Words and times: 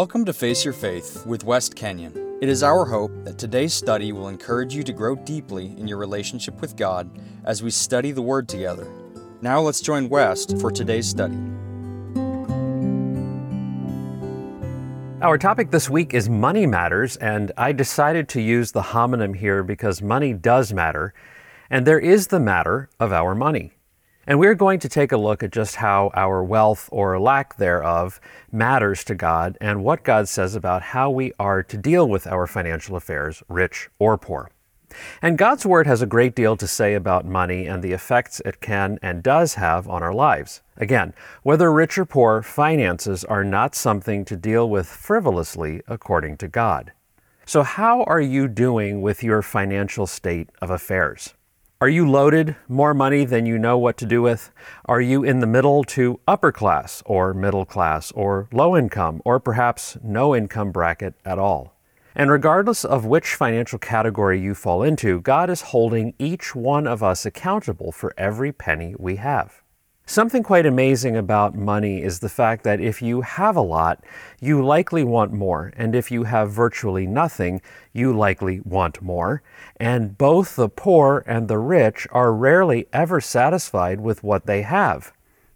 Welcome 0.00 0.24
to 0.24 0.32
Face 0.32 0.64
Your 0.64 0.72
Faith 0.72 1.26
with 1.26 1.44
West 1.44 1.76
Kenyon. 1.76 2.38
It 2.40 2.48
is 2.48 2.62
our 2.62 2.86
hope 2.86 3.12
that 3.24 3.36
today's 3.36 3.74
study 3.74 4.12
will 4.12 4.28
encourage 4.28 4.74
you 4.74 4.82
to 4.82 4.94
grow 4.94 5.14
deeply 5.14 5.76
in 5.76 5.86
your 5.86 5.98
relationship 5.98 6.58
with 6.62 6.74
God 6.74 7.10
as 7.44 7.62
we 7.62 7.68
study 7.70 8.10
the 8.10 8.22
Word 8.22 8.48
together. 8.48 8.90
Now 9.42 9.60
let's 9.60 9.82
join 9.82 10.08
West 10.08 10.58
for 10.58 10.70
today's 10.70 11.06
study. 11.06 11.36
Our 15.20 15.36
topic 15.36 15.70
this 15.70 15.90
week 15.90 16.14
is 16.14 16.30
money 16.30 16.64
matters, 16.64 17.16
and 17.16 17.52
I 17.58 17.72
decided 17.72 18.26
to 18.30 18.40
use 18.40 18.72
the 18.72 18.80
homonym 18.80 19.36
here 19.36 19.62
because 19.62 20.00
money 20.00 20.32
does 20.32 20.72
matter, 20.72 21.12
and 21.68 21.86
there 21.86 22.00
is 22.00 22.28
the 22.28 22.40
matter 22.40 22.88
of 22.98 23.12
our 23.12 23.34
money. 23.34 23.74
And 24.26 24.38
we're 24.38 24.54
going 24.54 24.78
to 24.80 24.88
take 24.88 25.12
a 25.12 25.16
look 25.16 25.42
at 25.42 25.50
just 25.50 25.76
how 25.76 26.10
our 26.14 26.44
wealth 26.44 26.88
or 26.92 27.18
lack 27.18 27.56
thereof 27.56 28.20
matters 28.52 29.02
to 29.04 29.14
God 29.14 29.56
and 29.60 29.82
what 29.82 30.04
God 30.04 30.28
says 30.28 30.54
about 30.54 30.82
how 30.82 31.10
we 31.10 31.32
are 31.38 31.62
to 31.62 31.76
deal 31.76 32.08
with 32.08 32.26
our 32.26 32.46
financial 32.46 32.96
affairs, 32.96 33.42
rich 33.48 33.88
or 33.98 34.18
poor. 34.18 34.50
And 35.22 35.38
God's 35.38 35.64
Word 35.64 35.86
has 35.86 36.02
a 36.02 36.06
great 36.06 36.34
deal 36.34 36.56
to 36.56 36.66
say 36.66 36.94
about 36.94 37.24
money 37.24 37.66
and 37.66 37.82
the 37.82 37.92
effects 37.92 38.40
it 38.44 38.60
can 38.60 38.98
and 39.02 39.22
does 39.22 39.54
have 39.54 39.88
on 39.88 40.02
our 40.02 40.14
lives. 40.14 40.62
Again, 40.76 41.14
whether 41.42 41.72
rich 41.72 41.96
or 41.98 42.04
poor, 42.04 42.42
finances 42.42 43.24
are 43.24 43.44
not 43.44 43.74
something 43.74 44.24
to 44.26 44.36
deal 44.36 44.68
with 44.68 44.86
frivolously 44.86 45.82
according 45.86 46.36
to 46.38 46.48
God. 46.48 46.92
So, 47.46 47.62
how 47.62 48.04
are 48.04 48.20
you 48.20 48.48
doing 48.48 49.00
with 49.00 49.22
your 49.22 49.42
financial 49.42 50.06
state 50.06 50.50
of 50.60 50.70
affairs? 50.70 51.34
Are 51.82 51.88
you 51.88 52.06
loaded, 52.06 52.56
more 52.68 52.92
money 52.92 53.24
than 53.24 53.46
you 53.46 53.58
know 53.58 53.78
what 53.78 53.96
to 53.96 54.04
do 54.04 54.20
with? 54.20 54.50
Are 54.84 55.00
you 55.00 55.24
in 55.24 55.38
the 55.38 55.46
middle 55.46 55.82
to 55.84 56.20
upper 56.28 56.52
class, 56.52 57.02
or 57.06 57.32
middle 57.32 57.64
class, 57.64 58.12
or 58.12 58.48
low 58.52 58.76
income, 58.76 59.22
or 59.24 59.40
perhaps 59.40 59.96
no 60.04 60.36
income 60.36 60.72
bracket 60.72 61.14
at 61.24 61.38
all? 61.38 61.74
And 62.14 62.30
regardless 62.30 62.84
of 62.84 63.06
which 63.06 63.34
financial 63.34 63.78
category 63.78 64.38
you 64.38 64.54
fall 64.54 64.82
into, 64.82 65.22
God 65.22 65.48
is 65.48 65.62
holding 65.62 66.12
each 66.18 66.54
one 66.54 66.86
of 66.86 67.02
us 67.02 67.24
accountable 67.24 67.92
for 67.92 68.12
every 68.18 68.52
penny 68.52 68.94
we 68.98 69.16
have. 69.16 69.59
Something 70.10 70.42
quite 70.42 70.66
amazing 70.66 71.16
about 71.16 71.54
money 71.54 72.02
is 72.02 72.18
the 72.18 72.28
fact 72.28 72.64
that 72.64 72.80
if 72.80 73.00
you 73.00 73.20
have 73.20 73.54
a 73.54 73.60
lot, 73.60 74.02
you 74.40 74.60
likely 74.60 75.04
want 75.04 75.32
more, 75.32 75.72
and 75.76 75.94
if 75.94 76.10
you 76.10 76.24
have 76.24 76.50
virtually 76.50 77.06
nothing, 77.06 77.62
you 77.92 78.12
likely 78.12 78.58
want 78.64 79.00
more. 79.00 79.40
And 79.76 80.18
both 80.18 80.56
the 80.56 80.68
poor 80.68 81.22
and 81.28 81.46
the 81.46 81.58
rich 81.58 82.08
are 82.10 82.32
rarely 82.32 82.88
ever 82.92 83.20
satisfied 83.20 84.00
with 84.00 84.24
what 84.24 84.46
they 84.46 84.62
have, 84.62 85.12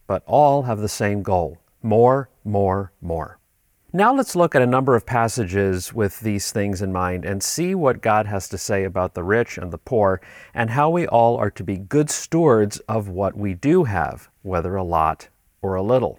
but 0.07 0.23
all 0.25 0.63
have 0.63 0.79
the 0.79 0.89
same 0.89 1.25
goal 1.25 1.59
more, 1.83 2.29
more, 2.45 2.93
more. 3.03 3.41
Now 3.97 4.13
let's 4.13 4.35
look 4.35 4.57
at 4.57 4.63
a 4.63 4.67
number 4.67 4.97
of 4.97 5.07
passages 5.07 5.95
with 5.95 6.19
these 6.19 6.51
things 6.51 6.83
in 6.83 6.93
mind 6.93 7.25
and 7.25 7.41
see 7.41 7.77
what 7.77 8.03
God 8.03 8.27
has 8.27 8.49
to 8.49 8.59
say 8.59 8.83
about 8.83 9.15
the 9.15 9.23
rich 9.23 9.57
and 9.57 9.71
the 9.71 9.79
poor 9.79 10.21
and 10.53 10.71
how 10.71 10.91
we 10.91 11.07
all 11.07 11.37
are 11.37 11.53
to 11.53 11.63
be 11.63 11.79
good 11.79 12.11
stewards 12.11 12.81
of 12.89 13.09
what 13.09 13.37
we 13.37 13.55
do 13.55 13.85
have, 13.85 14.29
whether 14.43 14.75
a 14.75 14.83
lot 14.83 15.29
or 15.63 15.77
a 15.77 15.83
little. 15.83 16.19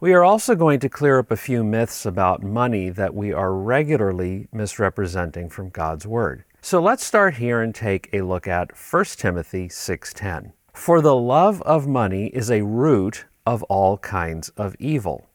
We 0.00 0.14
are 0.14 0.24
also 0.24 0.54
going 0.54 0.80
to 0.80 0.88
clear 0.88 1.18
up 1.18 1.30
a 1.30 1.36
few 1.36 1.62
myths 1.62 2.06
about 2.06 2.42
money 2.42 2.88
that 2.88 3.14
we 3.14 3.34
are 3.34 3.52
regularly 3.52 4.48
misrepresenting 4.50 5.50
from 5.50 5.68
God's 5.68 6.06
Word. 6.06 6.44
So 6.62 6.80
let's 6.80 7.04
start 7.04 7.34
here 7.34 7.60
and 7.60 7.74
take 7.74 8.08
a 8.14 8.22
look 8.22 8.48
at 8.48 8.74
1 8.74 9.18
Timothy 9.18 9.68
6:10. 9.68 10.54
For 10.72 11.02
the 11.02 11.14
love 11.14 11.60
of 11.62 11.86
money 11.86 12.28
is 12.28 12.50
a 12.50 12.62
root 12.62 13.26
of 13.44 13.62
all 13.64 13.98
kinds 13.98 14.48
of 14.56 14.74
evil. 14.78 15.27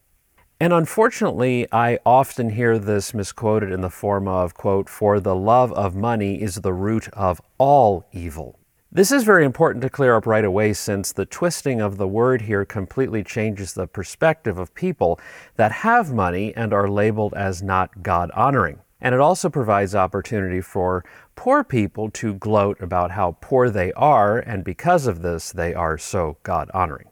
And 0.60 0.72
unfortunately, 0.72 1.68
I 1.72 2.00
often 2.06 2.52
hear 2.52 2.80
this 2.80 3.14
misquoted 3.14 3.72
in 3.72 3.82
the 3.82 3.90
form 3.90 4.28
of, 4.28 4.54
quote, 4.54 4.88
for 4.88 5.20
the 5.20 5.36
love 5.36 5.74
of 5.74 5.96
money 5.96 6.42
is 6.42 6.56
the 6.56 6.74
root 6.74 7.10
of 7.10 7.42
all 7.58 8.06
evil. 8.14 8.60
This 8.92 9.12
is 9.12 9.24
very 9.24 9.44
important 9.44 9.82
to 9.82 9.90
clear 9.90 10.16
up 10.16 10.28
right 10.28 10.46
away 10.46 10.72
since 10.74 11.12
the 11.12 11.26
twisting 11.26 11.82
of 11.82 11.98
the 11.98 12.08
word 12.08 12.44
here 12.44 12.64
completely 12.64 13.24
changes 13.24 13.74
the 13.74 13.88
perspective 13.88 14.60
of 14.60 14.76
people 14.76 15.20
that 15.56 15.72
have 15.72 16.14
money 16.14 16.56
and 16.56 16.72
are 16.72 16.88
labeled 16.88 17.34
as 17.34 17.64
not 17.64 18.04
God 18.04 18.30
honoring. 18.36 18.80
And 19.02 19.16
it 19.16 19.20
also 19.20 19.50
provides 19.50 19.96
opportunity 19.96 20.62
for 20.62 21.04
poor 21.36 21.64
people 21.64 22.12
to 22.12 22.36
gloat 22.36 22.80
about 22.80 23.12
how 23.12 23.36
poor 23.42 23.70
they 23.70 23.92
are, 23.94 24.38
and 24.38 24.64
because 24.64 25.08
of 25.08 25.24
this, 25.24 25.52
they 25.52 25.74
are 25.74 25.98
so 25.98 26.38
God 26.44 26.70
honoring. 26.74 27.10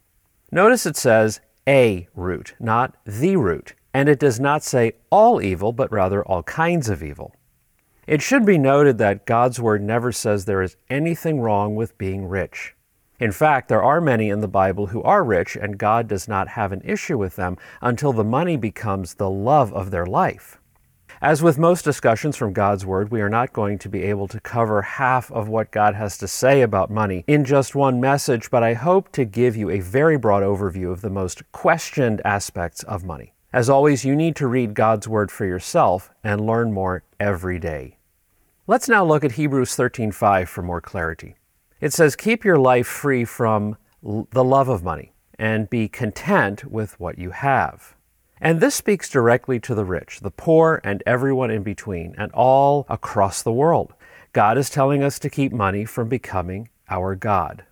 Notice 0.51 0.85
it 0.85 0.96
says, 0.96 1.41
a 1.68 2.08
root, 2.16 2.56
not 2.60 2.96
the 3.06 3.36
root. 3.36 3.74
And 3.94 4.08
it 4.08 4.20
does 4.20 4.40
not 4.40 4.64
say 4.64 4.94
all 5.10 5.42
evil, 5.42 5.74
but 5.74 5.92
rather 5.92 6.24
all 6.24 6.44
kinds 6.44 6.90
of 6.90 7.04
evil. 7.04 7.36
It 8.08 8.22
should 8.22 8.46
be 8.46 8.58
noted 8.58 8.98
that 8.98 9.26
God's 9.26 9.60
Word 9.60 9.82
never 9.82 10.12
says 10.12 10.46
there 10.46 10.62
is 10.62 10.78
anything 10.90 11.42
wrong 11.42 11.76
with 11.76 11.98
being 11.98 12.26
rich. 12.26 12.76
In 13.20 13.32
fact, 13.32 13.68
there 13.68 13.84
are 13.84 14.02
many 14.02 14.30
in 14.30 14.40
the 14.40 14.48
Bible 14.48 14.88
who 14.88 15.04
are 15.04 15.24
rich, 15.24 15.56
and 15.56 15.78
God 15.78 16.08
does 16.08 16.28
not 16.28 16.48
have 16.48 16.72
an 16.72 16.82
issue 16.84 17.18
with 17.18 17.36
them 17.36 17.58
until 17.82 18.14
the 18.14 18.24
money 18.24 18.58
becomes 18.58 19.14
the 19.14 19.30
love 19.30 19.72
of 19.74 19.92
their 19.92 20.06
life. 20.06 20.60
As 21.24 21.44
with 21.44 21.59
most 21.59 21.86
discussions 21.86 22.36
from 22.36 22.52
God's 22.52 22.84
Word, 22.84 23.12
we 23.12 23.22
are 23.22 23.30
not 23.30 23.54
going 23.54 23.78
to 23.78 23.90
be 23.90 24.02
able 24.02 24.28
to 24.28 24.40
cover 24.40 24.82
half 24.82 25.32
of 25.32 25.48
what 25.48 25.70
God 25.70 25.94
has 25.94 26.18
to 26.18 26.28
say 26.28 26.64
about 26.64 26.90
money 26.90 27.24
in 27.28 27.46
just 27.46 27.76
one 27.76 28.02
message, 28.02 28.50
but 28.50 28.64
I 28.64 28.74
hope 28.74 29.12
to 29.12 29.24
give 29.24 29.56
you 29.56 29.70
a 29.70 29.81
very 29.81 30.18
broad 30.18 30.42
overview 30.42 30.92
of 30.92 31.02
the 31.02 31.12
most 31.12 31.44
questioned 31.52 32.24
aspects 32.26 32.81
of 32.81 33.04
money. 33.04 33.34
As 33.54 33.70
always, 33.70 34.04
you 34.04 34.16
need 34.16 34.36
to 34.38 34.48
read 34.48 34.74
God's 34.74 35.08
Word 35.08 35.30
for 35.30 35.46
yourself 35.46 36.10
and 36.24 36.48
learn 36.48 36.74
more 36.74 37.04
every 37.20 37.60
day. 37.60 38.00
Let's 38.66 38.90
now 38.90 39.06
look 39.06 39.24
at 39.24 39.34
Hebrews 39.34 39.76
13:5 39.76 40.50
for 40.50 40.64
more 40.64 40.81
clarity. 40.81 41.36
It 41.80 41.94
says, 41.94 42.16
"Keep 42.16 42.44
your 42.44 42.58
life 42.58 42.88
free 42.88 43.26
from 43.26 43.78
the 44.02 44.44
love 44.44 44.70
of 44.70 44.84
money 44.84 45.14
and 45.38 45.70
be 45.70 45.88
content 45.88 46.66
with 46.66 47.00
what 47.00 47.20
you 47.20 47.30
have." 47.30 47.94
And 48.44 48.59
this 48.59 48.74
speaks 48.74 49.07
directly 49.07 49.59
to 49.59 49.75
the 49.75 49.85
rich, 49.85 50.22
the 50.22 50.31
poor, 50.31 50.81
and 50.84 51.03
everyone 51.06 51.52
in 51.52 51.62
between, 51.62 52.16
and 52.18 52.31
all 52.31 52.88
across 52.90 53.44
the 53.44 53.52
world. 53.52 53.94
God 54.34 54.57
is 54.57 54.69
telling 54.69 55.03
us 55.03 55.19
to 55.19 55.29
keep 55.29 55.52
money 55.52 55.85
from 55.85 56.09
becoming 56.09 56.69
our 56.90 57.16
God. 57.16 57.63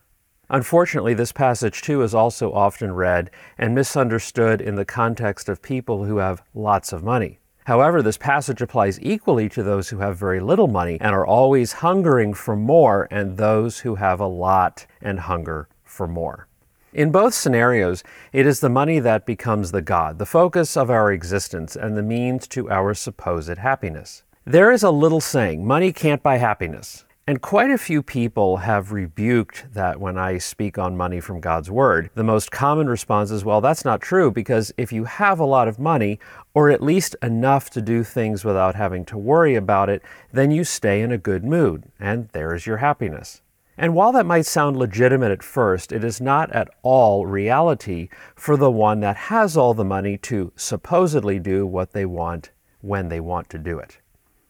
Unfortunately, 0.47 1.15
this 1.15 1.31
passage 1.31 1.81
too 1.81 2.03
is 2.03 2.13
also 2.13 2.53
often 2.53 2.93
read 2.93 3.31
and 3.57 3.73
misunderstood 3.73 4.61
in 4.61 4.75
the 4.75 4.85
context 4.85 5.49
of 5.49 5.61
people 5.61 6.05
who 6.05 6.17
have 6.17 6.43
lots 6.53 6.93
of 6.93 7.03
money. 7.03 7.39
However, 7.65 8.01
this 8.01 8.17
passage 8.17 8.61
applies 8.61 8.99
equally 9.01 9.47
to 9.49 9.63
those 9.63 9.89
who 9.89 9.99
have 9.99 10.17
very 10.17 10.39
little 10.39 10.67
money 10.67 10.97
and 11.01 11.15
are 11.15 11.25
always 11.25 11.73
hungering 11.73 12.33
for 12.33 12.55
more, 12.55 13.07
and 13.09 13.37
those 13.37 13.79
who 13.79 13.95
have 13.95 14.19
a 14.19 14.27
lot 14.27 14.85
and 15.01 15.19
hunger 15.19 15.67
for 15.83 16.07
more. 16.07 16.48
In 16.93 17.11
both 17.11 17.35
scenarios, 17.35 18.03
it 18.33 18.47
is 18.47 18.61
the 18.61 18.69
money 18.69 18.99
that 18.99 19.27
becomes 19.27 19.71
the 19.71 19.81
God, 19.81 20.17
the 20.17 20.25
focus 20.25 20.75
of 20.75 20.89
our 20.89 21.11
existence, 21.11 21.75
and 21.75 21.95
the 21.95 22.01
means 22.01 22.47
to 22.47 22.69
our 22.71 22.95
supposed 22.95 23.59
happiness. 23.59 24.23
There 24.43 24.71
is 24.71 24.81
a 24.81 24.89
little 24.89 25.21
saying, 25.21 25.67
money 25.67 25.93
can't 25.93 26.23
buy 26.23 26.37
happiness. 26.37 27.05
And 27.27 27.43
quite 27.43 27.69
a 27.69 27.77
few 27.77 28.01
people 28.01 28.57
have 28.57 28.91
rebuked 28.91 29.71
that 29.75 29.99
when 29.99 30.17
I 30.17 30.39
speak 30.39 30.79
on 30.79 30.97
money 30.97 31.19
from 31.19 31.39
God's 31.39 31.69
Word. 31.69 32.09
The 32.15 32.23
most 32.23 32.49
common 32.49 32.89
response 32.89 33.29
is, 33.29 33.45
well, 33.45 33.61
that's 33.61 33.85
not 33.85 34.01
true 34.01 34.31
because 34.31 34.73
if 34.75 34.91
you 34.91 35.03
have 35.03 35.39
a 35.39 35.45
lot 35.45 35.67
of 35.67 35.77
money, 35.77 36.19
or 36.55 36.71
at 36.71 36.81
least 36.81 37.15
enough 37.21 37.69
to 37.69 37.83
do 37.83 38.03
things 38.03 38.43
without 38.43 38.73
having 38.73 39.05
to 39.05 39.17
worry 39.19 39.53
about 39.53 39.89
it, 39.89 40.01
then 40.33 40.49
you 40.49 40.63
stay 40.63 41.03
in 41.03 41.11
a 41.11 41.19
good 41.19 41.43
mood, 41.43 41.83
and 41.99 42.29
there's 42.29 42.65
your 42.65 42.77
happiness. 42.77 43.43
And 43.81 43.95
while 43.95 44.11
that 44.11 44.25
might 44.25 44.45
sound 44.45 44.75
legitimate 44.75 45.31
at 45.31 45.41
first, 45.41 45.93
it 45.93 46.03
is 46.03 46.19
not 46.19 46.51
at 46.51 46.67
all 46.81 47.25
reality 47.25 48.09
for 48.35 48.57
the 48.57 48.69
one 48.69 48.99
that 48.99 49.15
has 49.15 49.55
all 49.55 49.73
the 49.73 49.85
money 49.85 50.17
to 50.17 50.51
supposedly 50.57 51.39
do 51.39 51.65
what 51.65 51.93
they 51.93 52.05
want 52.05 52.51
when 52.81 53.07
they 53.07 53.21
want 53.21 53.49
to 53.51 53.57
do 53.57 53.79
it. 53.79 53.99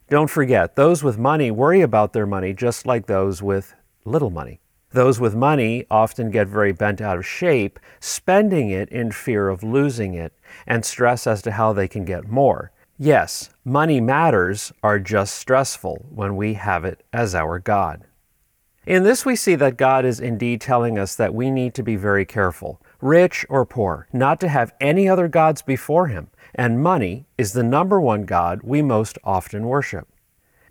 Don't 0.10 0.32
forget, 0.32 0.76
those 0.76 1.04
with 1.04 1.20
money 1.20 1.52
worry 1.52 1.82
about 1.82 2.12
their 2.12 2.26
money 2.26 2.54
just 2.54 2.88
like 2.88 3.06
those 3.06 3.44
with 3.44 3.76
little 4.04 4.32
money. 4.32 4.62
Those 4.94 5.20
with 5.20 5.36
money 5.36 5.86
often 5.92 6.32
get 6.32 6.48
very 6.48 6.72
bent 6.72 7.00
out 7.00 7.20
of 7.20 7.26
shape, 7.26 7.80
spending 8.00 8.72
it 8.72 8.90
in 8.90 9.12
fear 9.12 9.48
of 9.48 9.62
losing 9.62 10.16
it, 10.16 10.34
and 10.66 10.84
stress 10.84 11.28
as 11.28 11.44
to 11.44 11.52
how 11.52 11.72
they 11.72 11.88
can 11.88 12.04
get 12.04 12.28
more. 12.28 12.72
Yes, 12.98 13.52
money 13.64 14.02
matters 14.02 14.74
are 14.82 14.98
just 14.98 15.36
stressful 15.36 16.08
when 16.10 16.36
we 16.36 16.56
have 16.56 16.84
it 16.84 17.04
as 17.14 17.36
our 17.36 17.60
God. 17.60 18.06
In 18.86 19.04
this, 19.04 19.26
we 19.26 19.36
see 19.36 19.56
that 19.56 19.78
God 19.78 20.06
is 20.06 20.20
indeed 20.20 20.62
telling 20.62 20.98
us 20.98 21.16
that 21.16 21.36
we 21.36 21.52
need 21.52 21.74
to 21.76 21.84
be 21.84 21.96
very 21.96 22.26
careful, 22.26 22.82
rich 23.02 23.46
or 23.50 23.66
poor, 23.66 24.08
not 24.14 24.40
to 24.40 24.48
have 24.48 24.74
any 24.80 25.08
other 25.08 25.28
gods 25.28 25.62
before 25.62 26.08
Him, 26.08 26.30
and 26.56 26.82
money 26.82 27.26
is 27.38 27.54
the 27.54 27.64
number 27.64 28.00
one 28.00 28.24
God 28.24 28.62
we 28.64 28.82
most 28.82 29.18
often 29.24 29.66
worship. 29.66 30.08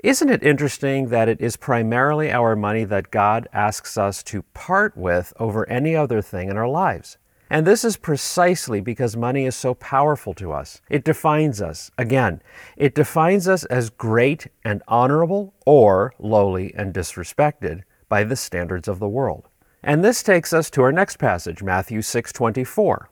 Isn't 0.02 0.30
it 0.30 0.42
interesting 0.42 1.08
that 1.08 1.28
it 1.28 1.40
is 1.40 1.56
primarily 1.56 2.30
our 2.30 2.56
money 2.56 2.84
that 2.84 3.10
God 3.10 3.48
asks 3.52 3.98
us 3.98 4.22
to 4.24 4.42
part 4.54 4.96
with 4.96 5.32
over 5.38 5.68
any 5.68 5.94
other 5.94 6.22
thing 6.22 6.48
in 6.48 6.56
our 6.56 6.68
lives? 6.68 7.18
And 7.50 7.66
this 7.66 7.84
is 7.84 7.96
precisely 7.96 8.80
because 8.80 9.16
money 9.16 9.44
is 9.46 9.56
so 9.56 9.74
powerful 9.74 10.34
to 10.34 10.52
us. 10.52 10.80
It 10.88 11.02
defines 11.02 11.62
us. 11.62 11.90
Again, 11.98 12.42
it 12.76 12.94
defines 12.94 13.48
us 13.48 13.64
as 13.64 13.90
great 13.90 14.48
and 14.64 14.82
honorable 14.86 15.54
or 15.66 16.12
lowly 16.18 16.74
and 16.74 16.94
disrespected 16.94 17.82
by 18.08 18.24
the 18.24 18.36
standards 18.36 18.88
of 18.88 18.98
the 18.98 19.08
world. 19.08 19.48
And 19.82 20.04
this 20.04 20.22
takes 20.22 20.52
us 20.52 20.70
to 20.70 20.82
our 20.82 20.92
next 20.92 21.18
passage, 21.18 21.62
Matthew 21.62 22.02
6:24. 22.02 23.08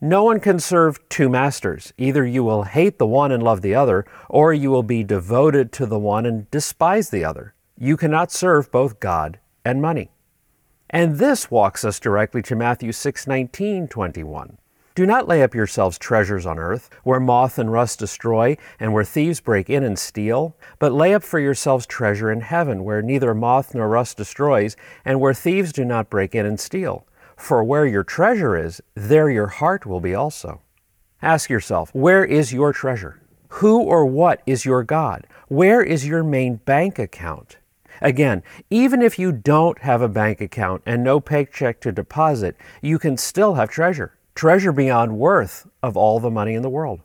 No 0.00 0.24
one 0.24 0.38
can 0.38 0.58
serve 0.58 1.00
two 1.08 1.28
masters. 1.28 1.92
Either 1.96 2.26
you 2.26 2.44
will 2.44 2.64
hate 2.64 2.98
the 2.98 3.06
one 3.06 3.32
and 3.32 3.42
love 3.42 3.62
the 3.62 3.74
other, 3.74 4.04
or 4.28 4.52
you 4.52 4.70
will 4.70 4.82
be 4.82 5.02
devoted 5.02 5.72
to 5.72 5.86
the 5.86 5.98
one 5.98 6.26
and 6.26 6.50
despise 6.50 7.10
the 7.10 7.24
other. 7.24 7.54
You 7.78 7.96
cannot 7.96 8.30
serve 8.30 8.70
both 8.70 9.00
God 9.00 9.38
and 9.64 9.80
money. 9.80 10.10
And 10.90 11.16
this 11.16 11.50
walks 11.50 11.84
us 11.84 11.98
directly 11.98 12.42
to 12.42 12.54
Matthew 12.54 12.92
6:19, 12.92 13.88
21. 13.88 14.58
Do 14.96 15.06
not 15.06 15.26
lay 15.26 15.42
up 15.42 15.56
yourselves 15.56 15.98
treasures 15.98 16.46
on 16.46 16.56
earth, 16.56 16.88
where 17.02 17.18
moth 17.18 17.58
and 17.58 17.72
rust 17.72 17.98
destroy, 17.98 18.56
and 18.78 18.92
where 18.92 19.02
thieves 19.02 19.40
break 19.40 19.68
in 19.68 19.82
and 19.82 19.98
steal, 19.98 20.56
but 20.78 20.92
lay 20.92 21.12
up 21.12 21.24
for 21.24 21.40
yourselves 21.40 21.84
treasure 21.84 22.30
in 22.30 22.42
heaven, 22.42 22.84
where 22.84 23.02
neither 23.02 23.34
moth 23.34 23.74
nor 23.74 23.88
rust 23.88 24.16
destroys, 24.16 24.76
and 25.04 25.20
where 25.20 25.34
thieves 25.34 25.72
do 25.72 25.84
not 25.84 26.10
break 26.10 26.32
in 26.32 26.46
and 26.46 26.60
steal. 26.60 27.08
For 27.36 27.64
where 27.64 27.84
your 27.84 28.04
treasure 28.04 28.56
is, 28.56 28.80
there 28.94 29.28
your 29.28 29.48
heart 29.48 29.84
will 29.84 29.98
be 29.98 30.14
also. 30.14 30.60
Ask 31.20 31.50
yourself, 31.50 31.92
where 31.92 32.24
is 32.24 32.52
your 32.52 32.72
treasure? 32.72 33.20
Who 33.48 33.80
or 33.80 34.06
what 34.06 34.42
is 34.46 34.64
your 34.64 34.84
God? 34.84 35.26
Where 35.48 35.82
is 35.82 36.06
your 36.06 36.22
main 36.22 36.56
bank 36.56 37.00
account? 37.00 37.56
Again, 38.00 38.44
even 38.70 39.02
if 39.02 39.18
you 39.18 39.32
don't 39.32 39.80
have 39.80 40.02
a 40.02 40.08
bank 40.08 40.40
account 40.40 40.82
and 40.86 41.02
no 41.02 41.18
paycheck 41.18 41.80
to 41.80 41.90
deposit, 41.90 42.56
you 42.80 43.00
can 43.00 43.16
still 43.16 43.54
have 43.54 43.70
treasure. 43.70 44.16
Treasure 44.34 44.72
beyond 44.72 45.16
worth 45.16 45.68
of 45.80 45.96
all 45.96 46.18
the 46.18 46.30
money 46.30 46.54
in 46.54 46.62
the 46.62 46.68
world. 46.68 47.00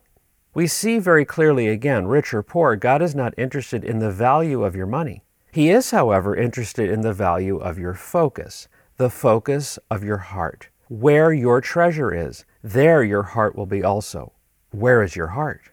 We 0.56 0.66
see 0.66 0.98
very 0.98 1.26
clearly 1.26 1.68
again, 1.68 2.08
rich 2.08 2.34
or 2.34 2.42
poor, 2.42 2.76
God 2.76 3.04
is 3.04 3.14
not 3.14 3.38
interested 3.38 3.84
in 3.84 4.00
the 4.00 4.12
value 4.12 4.64
of 4.64 4.76
your 4.76 4.88
money. 4.88 5.22
He 5.52 5.70
is, 5.70 5.92
however, 5.92 6.36
interested 6.36 6.90
in 6.90 7.02
the 7.02 7.14
value 7.14 7.58
of 7.58 7.78
your 7.78 7.94
focus, 7.94 8.68
the 8.98 9.12
focus 9.12 9.78
of 9.92 10.04
your 10.04 10.18
heart. 10.18 10.70
Where 10.88 11.31
your 11.31 11.62
treasure 11.62 12.12
is, 12.12 12.46
there 12.64 13.04
your 13.04 13.24
heart 13.24 13.56
will 13.56 13.68
be 13.68 13.84
also. 13.84 14.34
Where 14.72 15.04
is 15.04 15.16
your 15.16 15.28
heart? 15.28 15.70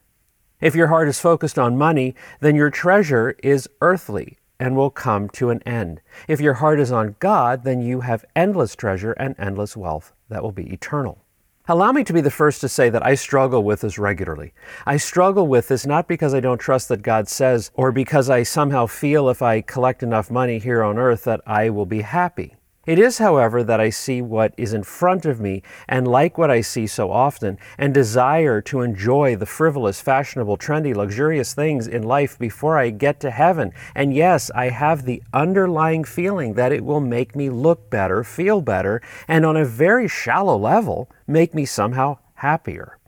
If 0.61 0.75
your 0.75 0.89
heart 0.89 1.09
is 1.09 1.21
focused 1.21 1.59
on 1.59 1.79
money, 1.79 2.15
then 2.41 2.55
your 2.55 2.71
treasure 2.71 3.35
is 3.43 3.67
earthly, 3.81 4.37
and 4.61 4.77
will 4.77 4.91
come 4.91 5.31
to 5.31 5.49
an 5.49 5.63
end. 5.63 6.03
If 6.29 6.39
your 6.39 6.55
heart 6.55 6.81
is 6.81 6.93
on 6.93 7.17
God, 7.19 7.65
then 7.65 7.81
you 7.81 8.01
have 8.01 8.27
endless 8.35 8.77
treasure 8.77 9.13
and 9.13 9.35
endless 9.39 9.75
wealth 9.75 10.13
that 10.29 10.43
will 10.43 10.53
be 10.53 10.71
eternal. 10.71 11.23
Allow 11.69 11.91
me 11.91 12.05
to 12.05 12.13
be 12.13 12.21
the 12.21 12.31
first 12.31 12.61
to 12.61 12.69
say 12.69 12.91
that 12.91 13.05
I 13.05 13.17
struggle 13.17 13.65
with 13.65 13.81
this 13.81 13.99
regularly. 13.99 14.55
I 14.87 14.99
struggle 14.99 15.49
with 15.49 15.67
this 15.67 15.85
not 15.85 16.07
because 16.07 16.33
I 16.33 16.39
don't 16.39 16.59
trust 16.59 16.89
that 16.89 17.03
God 17.03 17.29
says, 17.29 17.73
or 17.75 17.91
because 17.91 18.31
I 18.31 18.45
somehow 18.45 18.87
feel 18.87 19.29
if 19.29 19.43
I 19.43 19.63
collect 19.63 20.05
enough 20.05 20.31
money 20.31 20.61
here 20.61 20.85
on 20.85 20.97
earth 20.97 21.25
that 21.25 21.41
I 21.45 21.71
will 21.71 21.87
be 21.87 22.03
happy. 22.03 22.55
It 22.87 23.01
is, 23.01 23.19
however, 23.19 23.65
that 23.65 23.81
I 23.81 23.91
see 23.91 24.23
what 24.23 24.55
is 24.57 24.73
in 24.73 24.85
front 24.85 25.27
of 25.27 25.41
me 25.41 25.63
and 25.89 26.07
like 26.07 26.39
what 26.39 26.53
I 26.53 26.61
see 26.61 26.87
so 26.87 27.11
often 27.11 27.59
and 27.77 27.93
desire 27.93 28.61
to 28.63 28.83
enjoy 28.83 29.35
the 29.35 29.45
frivolous, 29.45 30.01
fashionable, 30.01 30.57
trendy, 30.57 30.95
luxurious 30.95 31.53
things 31.53 31.89
in 31.89 32.05
life 32.05 32.39
before 32.39 32.79
I 32.79 32.91
get 32.91 33.19
to 33.21 33.33
heaven. 33.33 33.73
And 33.97 34.15
yes, 34.15 34.53
I 34.55 34.69
have 34.69 35.05
the 35.05 35.21
underlying 35.35 36.05
feeling 36.05 36.55
that 36.55 36.71
it 36.71 36.85
will 36.85 37.01
make 37.01 37.35
me 37.35 37.51
look 37.51 37.91
better, 37.91 38.23
feel 38.23 38.61
better, 38.61 39.03
and 39.27 39.45
on 39.45 39.57
a 39.57 39.65
very 39.65 40.07
shallow 40.07 40.57
level, 40.57 41.11
make 41.27 41.55
me 41.55 41.65
somehow 41.65 42.19
happier. 42.35 42.99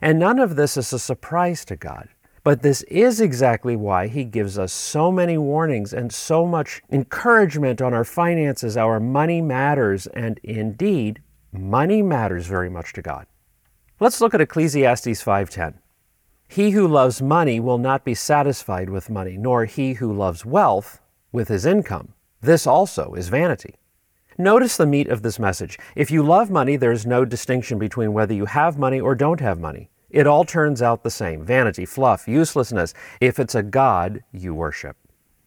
And 0.00 0.20
none 0.20 0.38
of 0.38 0.54
this 0.54 0.76
is 0.76 0.92
a 0.92 1.00
surprise 1.00 1.64
to 1.64 1.74
God. 1.74 2.08
But 2.46 2.62
this 2.62 2.82
is 2.82 3.20
exactly 3.20 3.74
why 3.74 4.06
he 4.06 4.22
gives 4.22 4.56
us 4.56 4.72
so 4.72 5.10
many 5.10 5.36
warnings 5.36 5.92
and 5.92 6.12
so 6.12 6.46
much 6.46 6.80
encouragement 6.92 7.82
on 7.82 7.92
our 7.92 8.04
finances. 8.04 8.76
Our 8.76 9.00
money 9.00 9.42
matters, 9.42 10.06
and 10.06 10.38
indeed, 10.44 11.20
money 11.50 12.02
matters 12.02 12.46
very 12.46 12.70
much 12.70 12.92
to 12.92 13.02
God. 13.02 13.26
Let's 13.98 14.20
look 14.20 14.32
at 14.32 14.40
Ecclesiastes 14.40 15.20
5:10. 15.20 15.80
He 16.46 16.70
who 16.70 16.86
loves 16.86 17.20
money 17.20 17.58
will 17.58 17.78
not 17.78 18.04
be 18.04 18.14
satisfied 18.14 18.90
with 18.90 19.10
money, 19.10 19.36
nor 19.36 19.64
he 19.64 19.94
who 19.94 20.12
loves 20.12 20.46
wealth 20.46 21.00
with 21.32 21.48
his 21.48 21.66
income. 21.66 22.14
This 22.42 22.64
also 22.64 23.14
is 23.14 23.26
vanity. 23.26 23.74
Notice 24.38 24.76
the 24.76 24.86
meat 24.86 25.08
of 25.08 25.22
this 25.22 25.40
message. 25.40 25.80
If 25.96 26.12
you 26.12 26.22
love 26.22 26.48
money, 26.48 26.76
there 26.76 26.92
is 26.92 27.04
no 27.04 27.24
distinction 27.24 27.76
between 27.80 28.12
whether 28.12 28.34
you 28.34 28.44
have 28.44 28.78
money 28.78 29.00
or 29.00 29.16
don't 29.16 29.40
have 29.40 29.58
money. 29.58 29.90
It 30.10 30.26
all 30.26 30.44
turns 30.44 30.82
out 30.82 31.02
the 31.02 31.10
same 31.10 31.44
vanity, 31.44 31.84
fluff, 31.84 32.28
uselessness, 32.28 32.94
if 33.20 33.38
it's 33.38 33.54
a 33.54 33.62
God 33.62 34.22
you 34.32 34.54
worship. 34.54 34.96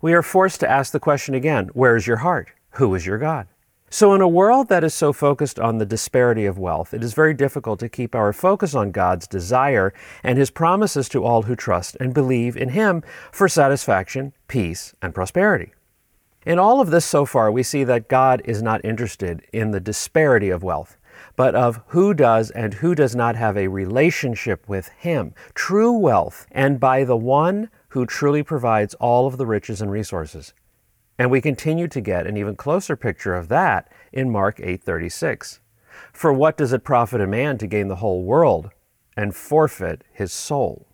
We 0.01 0.13
are 0.13 0.21
forced 0.21 0.59
to 0.61 0.69
ask 0.69 0.91
the 0.91 0.99
question 0.99 1.33
again 1.35 1.69
where 1.73 1.95
is 1.95 2.07
your 2.07 2.17
heart? 2.17 2.51
Who 2.71 2.93
is 2.95 3.05
your 3.05 3.17
God? 3.17 3.47
So, 3.91 4.13
in 4.13 4.21
a 4.21 4.27
world 4.27 4.69
that 4.69 4.83
is 4.83 4.93
so 4.93 5.11
focused 5.11 5.59
on 5.59 5.79
the 5.79 5.85
disparity 5.85 6.45
of 6.45 6.59
wealth, 6.59 6.93
it 6.93 7.03
is 7.03 7.13
very 7.13 7.33
difficult 7.33 7.79
to 7.79 7.89
keep 7.89 8.13
our 8.13 8.31
focus 8.31 8.75
on 8.75 8.91
God's 8.91 9.27
desire 9.27 9.93
and 10.23 10.37
His 10.37 10.51
promises 10.51 11.09
to 11.09 11.23
all 11.23 11.43
who 11.43 11.55
trust 11.55 11.97
and 11.99 12.13
believe 12.13 12.55
in 12.55 12.69
Him 12.69 13.01
for 13.31 13.47
satisfaction, 13.47 14.33
peace, 14.47 14.93
and 15.01 15.15
prosperity. 15.15 15.73
In 16.45 16.59
all 16.59 16.81
of 16.81 16.91
this 16.91 17.05
so 17.05 17.25
far, 17.25 17.51
we 17.51 17.63
see 17.63 17.83
that 17.83 18.07
God 18.07 18.43
is 18.45 18.61
not 18.61 18.85
interested 18.85 19.41
in 19.51 19.71
the 19.71 19.79
disparity 19.79 20.51
of 20.51 20.61
wealth 20.61 20.97
but 21.39 21.55
of 21.55 21.79
who 21.87 22.13
does 22.13 22.51
and 22.51 22.73
who 22.73 22.93
does 22.93 23.15
not 23.15 23.37
have 23.37 23.55
a 23.55 23.69
relationship 23.69 24.67
with 24.67 24.89
Him, 24.89 25.33
true 25.53 25.93
wealth, 25.93 26.45
and 26.51 26.81
by 26.81 27.05
the 27.05 27.15
one 27.15 27.69
who 27.87 28.05
truly 28.05 28.43
provides 28.43 28.93
all 28.95 29.25
of 29.25 29.37
the 29.37 29.45
riches 29.45 29.81
and 29.81 29.89
resources. 29.89 30.53
And 31.17 31.31
we 31.31 31.39
continue 31.39 31.87
to 31.87 32.01
get 32.01 32.27
an 32.27 32.35
even 32.35 32.57
closer 32.57 32.97
picture 32.97 33.35
of 33.35 33.47
that 33.47 33.89
in 34.11 34.29
Mark 34.29 34.59
8:36. 34.59 35.61
For 36.11 36.33
what 36.33 36.57
does 36.57 36.73
it 36.73 36.83
profit 36.83 37.21
a 37.21 37.25
man 37.25 37.57
to 37.59 37.67
gain 37.67 37.87
the 37.87 38.01
whole 38.03 38.25
world 38.25 38.71
and 39.15 39.33
forfeit 39.33 40.03
his 40.11 40.33
soul? 40.33 40.87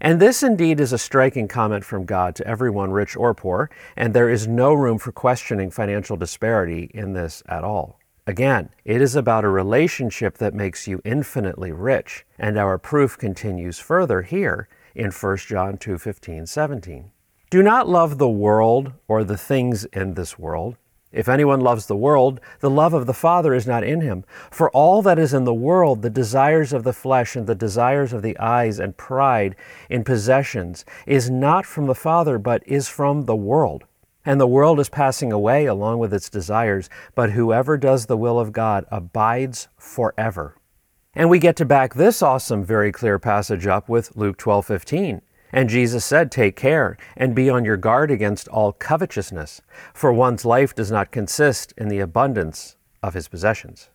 And 0.00 0.18
this 0.18 0.42
indeed 0.42 0.80
is 0.80 0.92
a 0.92 0.98
striking 0.98 1.46
comment 1.46 1.84
from 1.84 2.04
God 2.04 2.34
to 2.34 2.46
everyone, 2.48 2.90
rich 2.90 3.16
or 3.16 3.32
poor, 3.32 3.70
and 3.96 4.12
there 4.12 4.28
is 4.28 4.48
no 4.48 4.74
room 4.74 4.98
for 4.98 5.12
questioning 5.12 5.70
financial 5.70 6.16
disparity 6.16 6.90
in 6.92 7.12
this 7.12 7.44
at 7.46 7.62
all. 7.62 8.00
Again, 8.24 8.70
it 8.84 9.02
is 9.02 9.16
about 9.16 9.44
a 9.44 9.48
relationship 9.48 10.38
that 10.38 10.54
makes 10.54 10.86
you 10.86 11.02
infinitely 11.04 11.72
rich, 11.72 12.24
and 12.38 12.56
our 12.56 12.78
proof 12.78 13.18
continues 13.18 13.80
further 13.80 14.22
here 14.22 14.68
in 14.94 15.10
1 15.10 15.36
John 15.38 15.76
2 15.76 15.98
15, 15.98 16.46
17. 16.46 17.10
Do 17.50 17.62
not 17.64 17.88
love 17.88 18.18
the 18.18 18.28
world 18.28 18.92
or 19.08 19.24
the 19.24 19.36
things 19.36 19.86
in 19.86 20.14
this 20.14 20.38
world. 20.38 20.76
If 21.10 21.28
anyone 21.28 21.60
loves 21.60 21.86
the 21.86 21.96
world, 21.96 22.40
the 22.60 22.70
love 22.70 22.94
of 22.94 23.06
the 23.06 23.12
Father 23.12 23.54
is 23.54 23.66
not 23.66 23.82
in 23.82 24.00
him. 24.00 24.24
For 24.52 24.70
all 24.70 25.02
that 25.02 25.18
is 25.18 25.34
in 25.34 25.42
the 25.42 25.52
world, 25.52 26.02
the 26.02 26.08
desires 26.08 26.72
of 26.72 26.84
the 26.84 26.92
flesh 26.92 27.34
and 27.34 27.48
the 27.48 27.56
desires 27.56 28.12
of 28.12 28.22
the 28.22 28.38
eyes 28.38 28.78
and 28.78 28.96
pride 28.96 29.56
in 29.90 30.04
possessions, 30.04 30.84
is 31.06 31.28
not 31.28 31.66
from 31.66 31.86
the 31.86 31.94
Father, 31.94 32.38
but 32.38 32.62
is 32.66 32.88
from 32.88 33.24
the 33.24 33.36
world. 33.36 33.84
And 34.24 34.40
the 34.40 34.46
world 34.46 34.78
is 34.78 34.88
passing 34.88 35.32
away 35.32 35.66
along 35.66 35.98
with 35.98 36.14
its 36.14 36.30
desires, 36.30 36.88
but 37.14 37.32
whoever 37.32 37.76
does 37.76 38.06
the 38.06 38.16
will 38.16 38.38
of 38.38 38.52
God 38.52 38.86
abides 38.90 39.66
forever. 39.76 40.56
And 41.14 41.28
we 41.28 41.40
get 41.40 41.56
to 41.56 41.64
back 41.64 41.94
this 41.94 42.22
awesome, 42.22 42.64
very 42.64 42.92
clear 42.92 43.18
passage 43.18 43.66
up 43.66 43.88
with 43.88 44.16
Luke 44.16 44.38
12 44.38 44.64
15. 44.64 45.22
And 45.52 45.68
Jesus 45.68 46.04
said, 46.04 46.30
Take 46.30 46.56
care 46.56 46.96
and 47.16 47.34
be 47.34 47.50
on 47.50 47.64
your 47.64 47.76
guard 47.76 48.10
against 48.10 48.48
all 48.48 48.72
covetousness, 48.72 49.60
for 49.92 50.12
one's 50.12 50.44
life 50.44 50.74
does 50.74 50.90
not 50.90 51.10
consist 51.10 51.74
in 51.76 51.88
the 51.88 52.00
abundance 52.00 52.76
of 53.02 53.14
his 53.14 53.28
possessions. 53.28 53.90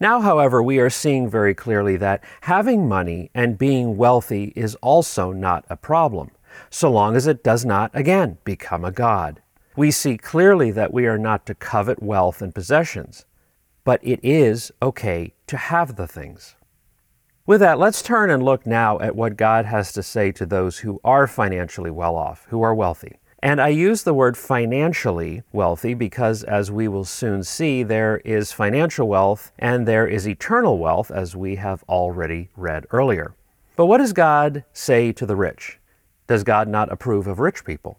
Now, 0.00 0.22
however, 0.22 0.62
we 0.62 0.78
are 0.78 0.90
seeing 0.90 1.28
very 1.28 1.54
clearly 1.54 1.96
that 1.98 2.24
having 2.40 2.88
money 2.88 3.30
and 3.34 3.58
being 3.58 3.98
wealthy 3.98 4.54
is 4.56 4.74
also 4.76 5.30
not 5.30 5.66
a 5.68 5.76
problem, 5.76 6.30
so 6.70 6.90
long 6.90 7.14
as 7.14 7.26
it 7.26 7.44
does 7.44 7.66
not, 7.66 7.90
again, 7.94 8.38
become 8.44 8.84
a 8.84 8.90
God 8.90 9.42
we 9.76 9.90
see 9.90 10.16
clearly 10.16 10.70
that 10.72 10.92
we 10.92 11.06
are 11.06 11.18
not 11.18 11.46
to 11.46 11.54
covet 11.54 12.02
wealth 12.02 12.42
and 12.42 12.54
possessions, 12.54 13.24
but 13.84 14.00
it 14.02 14.20
is 14.22 14.72
okay 14.82 15.34
to 15.46 15.56
have 15.56 15.96
the 15.96 16.06
things. 16.06 16.56
With 17.46 17.60
that, 17.60 17.78
let's 17.78 18.02
turn 18.02 18.30
and 18.30 18.42
look 18.42 18.66
now 18.66 18.98
at 19.00 19.16
what 19.16 19.36
God 19.36 19.64
has 19.66 19.92
to 19.92 20.02
say 20.02 20.30
to 20.32 20.46
those 20.46 20.78
who 20.78 21.00
are 21.02 21.26
financially 21.26 21.90
well 21.90 22.14
off, 22.14 22.46
who 22.50 22.62
are 22.62 22.74
wealthy. 22.74 23.18
And 23.42 23.60
I 23.60 23.68
use 23.68 24.02
the 24.02 24.12
word 24.12 24.36
financially 24.36 25.42
wealthy 25.50 25.94
because, 25.94 26.44
as 26.44 26.70
we 26.70 26.88
will 26.88 27.06
soon 27.06 27.42
see, 27.42 27.82
there 27.82 28.18
is 28.18 28.52
financial 28.52 29.08
wealth 29.08 29.50
and 29.58 29.88
there 29.88 30.06
is 30.06 30.28
eternal 30.28 30.78
wealth, 30.78 31.10
as 31.10 31.34
we 31.34 31.56
have 31.56 31.82
already 31.88 32.50
read 32.54 32.86
earlier. 32.90 33.34
But 33.76 33.86
what 33.86 33.98
does 33.98 34.12
God 34.12 34.64
say 34.74 35.10
to 35.12 35.24
the 35.24 35.36
rich? 35.36 35.78
Does 36.26 36.44
God 36.44 36.68
not 36.68 36.92
approve 36.92 37.26
of 37.26 37.40
rich 37.40 37.64
people? 37.64 37.98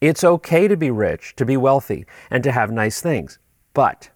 It's 0.00 0.24
okay 0.24 0.66
to 0.66 0.78
be 0.78 0.90
rich, 0.90 1.36
to 1.36 1.44
be 1.44 1.58
wealthy, 1.58 2.06
and 2.30 2.42
to 2.42 2.52
have 2.52 2.70
nice 2.70 3.02
things. 3.02 3.38
But 3.74 4.08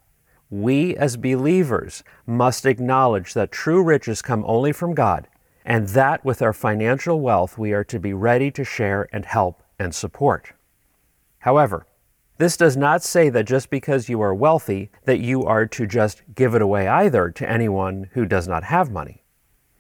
we 0.48 0.96
as 0.96 1.18
believers 1.18 2.02
must 2.26 2.64
acknowledge 2.64 3.34
that 3.34 3.52
true 3.52 3.82
riches 3.82 4.22
come 4.22 4.44
only 4.46 4.72
from 4.72 4.94
God, 4.94 5.28
and 5.62 5.88
that 5.88 6.24
with 6.24 6.40
our 6.40 6.54
financial 6.54 7.20
wealth 7.20 7.58
we 7.58 7.74
are 7.74 7.84
to 7.84 7.98
be 7.98 8.14
ready 8.14 8.50
to 8.52 8.64
share 8.64 9.08
and 9.12 9.26
help 9.26 9.62
and 9.78 9.94
support. 9.94 10.54
However, 11.40 11.86
this 12.38 12.56
does 12.56 12.78
not 12.78 13.02
say 13.02 13.28
that 13.28 13.44
just 13.44 13.68
because 13.68 14.08
you 14.08 14.22
are 14.22 14.34
wealthy 14.34 14.90
that 15.04 15.20
you 15.20 15.44
are 15.44 15.66
to 15.66 15.86
just 15.86 16.22
give 16.34 16.54
it 16.54 16.62
away 16.62 16.88
either 16.88 17.30
to 17.30 17.50
anyone 17.50 18.08
who 18.12 18.24
does 18.24 18.48
not 18.48 18.64
have 18.64 18.90
money. 18.90 19.22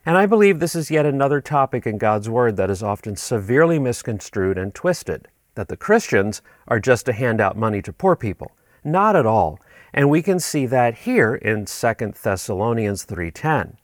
And 0.04 0.18
I 0.18 0.26
believe 0.26 0.60
this 0.60 0.74
is 0.74 0.90
yet 0.90 1.06
another 1.06 1.40
topic 1.40 1.86
in 1.86 1.96
God's 1.96 2.28
Word 2.28 2.56
that 2.58 2.68
is 2.68 2.82
often 2.82 3.16
severely 3.16 3.78
misconstrued 3.78 4.58
and 4.58 4.74
twisted 4.74 5.28
that 5.54 5.68
the 5.68 5.76
Christians 5.76 6.42
are 6.68 6.80
just 6.80 7.06
to 7.06 7.12
hand 7.12 7.40
out 7.40 7.56
money 7.56 7.82
to 7.82 7.92
poor 7.92 8.16
people. 8.16 8.52
Not 8.82 9.16
at 9.16 9.26
all. 9.26 9.60
And 9.92 10.10
we 10.10 10.22
can 10.22 10.40
see 10.40 10.66
that 10.66 10.98
here 10.98 11.34
in 11.34 11.66
2 11.66 12.20
Thessalonians 12.22 13.04
3:10. 13.04 13.78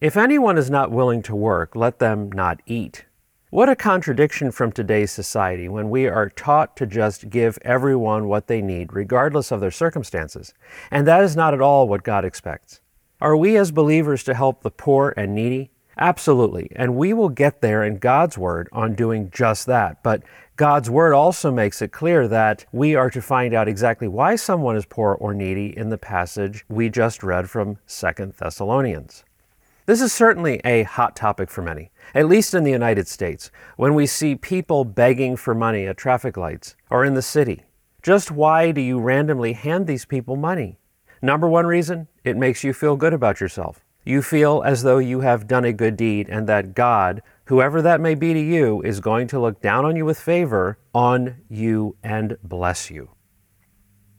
If 0.00 0.16
anyone 0.16 0.56
is 0.56 0.70
not 0.70 0.92
willing 0.92 1.22
to 1.22 1.34
work, 1.34 1.74
let 1.74 1.98
them 1.98 2.30
not 2.30 2.60
eat. 2.66 3.04
What 3.50 3.68
a 3.68 3.74
contradiction 3.74 4.50
from 4.52 4.72
today's 4.72 5.10
society 5.10 5.68
when 5.68 5.88
we 5.88 6.06
are 6.06 6.28
taught 6.28 6.76
to 6.76 6.86
just 6.86 7.30
give 7.30 7.58
everyone 7.62 8.28
what 8.28 8.46
they 8.46 8.60
need, 8.60 8.92
regardless 8.92 9.50
of 9.50 9.60
their 9.60 9.70
circumstances. 9.70 10.52
And 10.90 11.06
that 11.06 11.24
is 11.24 11.34
not 11.34 11.54
at 11.54 11.62
all 11.62 11.88
what 11.88 12.02
God 12.02 12.24
expects. 12.24 12.80
Are 13.20 13.36
we 13.36 13.56
as 13.56 13.72
believers 13.72 14.22
to 14.24 14.34
help 14.34 14.62
the 14.62 14.70
poor 14.70 15.14
and 15.16 15.34
needy? 15.34 15.72
Absolutely. 15.98 16.70
And 16.76 16.94
we 16.94 17.12
will 17.12 17.28
get 17.28 17.60
there 17.60 17.82
in 17.82 17.98
God's 17.98 18.38
Word 18.38 18.68
on 18.72 18.94
doing 18.94 19.30
just 19.30 19.66
that. 19.66 20.02
But 20.02 20.22
God's 20.54 20.88
Word 20.88 21.12
also 21.12 21.50
makes 21.50 21.82
it 21.82 21.92
clear 21.92 22.28
that 22.28 22.64
we 22.72 22.94
are 22.94 23.10
to 23.10 23.20
find 23.20 23.52
out 23.52 23.68
exactly 23.68 24.06
why 24.06 24.36
someone 24.36 24.76
is 24.76 24.86
poor 24.86 25.14
or 25.14 25.34
needy 25.34 25.76
in 25.76 25.88
the 25.88 25.98
passage 25.98 26.64
we 26.68 26.88
just 26.88 27.22
read 27.22 27.50
from 27.50 27.78
2 27.88 28.32
Thessalonians. 28.38 29.24
This 29.86 30.00
is 30.00 30.12
certainly 30.12 30.60
a 30.64 30.82
hot 30.82 31.16
topic 31.16 31.50
for 31.50 31.62
many, 31.62 31.90
at 32.14 32.28
least 32.28 32.54
in 32.54 32.62
the 32.62 32.70
United 32.70 33.08
States, 33.08 33.50
when 33.76 33.94
we 33.94 34.06
see 34.06 34.34
people 34.34 34.84
begging 34.84 35.34
for 35.34 35.54
money 35.54 35.86
at 35.86 35.96
traffic 35.96 36.36
lights 36.36 36.76
or 36.90 37.04
in 37.04 37.14
the 37.14 37.22
city. 37.22 37.64
Just 38.02 38.30
why 38.30 38.70
do 38.70 38.80
you 38.80 39.00
randomly 39.00 39.54
hand 39.54 39.86
these 39.86 40.04
people 40.04 40.36
money? 40.36 40.78
Number 41.22 41.48
one 41.48 41.66
reason, 41.66 42.06
it 42.22 42.36
makes 42.36 42.62
you 42.62 42.72
feel 42.72 42.96
good 42.96 43.14
about 43.14 43.40
yourself. 43.40 43.84
You 44.08 44.22
feel 44.22 44.62
as 44.64 44.84
though 44.84 44.96
you 44.96 45.20
have 45.20 45.46
done 45.46 45.66
a 45.66 45.72
good 45.74 45.94
deed 45.94 46.30
and 46.30 46.48
that 46.48 46.74
God, 46.74 47.20
whoever 47.44 47.82
that 47.82 48.00
may 48.00 48.14
be 48.14 48.32
to 48.32 48.40
you, 48.40 48.80
is 48.80 49.00
going 49.00 49.28
to 49.28 49.38
look 49.38 49.60
down 49.60 49.84
on 49.84 49.96
you 49.96 50.06
with 50.06 50.18
favor 50.18 50.78
on 50.94 51.42
you 51.50 51.94
and 52.02 52.38
bless 52.42 52.90
you. 52.90 53.10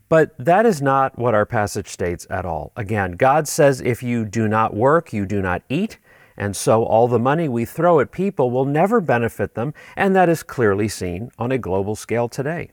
But 0.07 0.35
that 0.37 0.67
is 0.67 0.79
not 0.79 1.17
what 1.17 1.33
our 1.33 1.47
passage 1.47 1.87
states 1.87 2.27
at 2.29 2.45
all. 2.45 2.71
Again, 2.75 3.13
God 3.13 3.47
says 3.47 3.81
if 3.81 4.03
you 4.03 4.25
do 4.25 4.47
not 4.47 4.75
work, 4.75 5.11
you 5.11 5.25
do 5.25 5.41
not 5.41 5.63
eat, 5.69 5.97
and 6.37 6.55
so 6.55 6.83
all 6.83 7.07
the 7.07 7.17
money 7.17 7.49
we 7.49 7.65
throw 7.65 7.99
at 7.99 8.11
people 8.11 8.51
will 8.51 8.65
never 8.65 9.01
benefit 9.01 9.55
them, 9.55 9.73
and 9.95 10.15
that 10.15 10.29
is 10.29 10.43
clearly 10.43 10.87
seen 10.87 11.31
on 11.39 11.51
a 11.51 11.57
global 11.57 11.95
scale 11.95 12.29
today. 12.29 12.69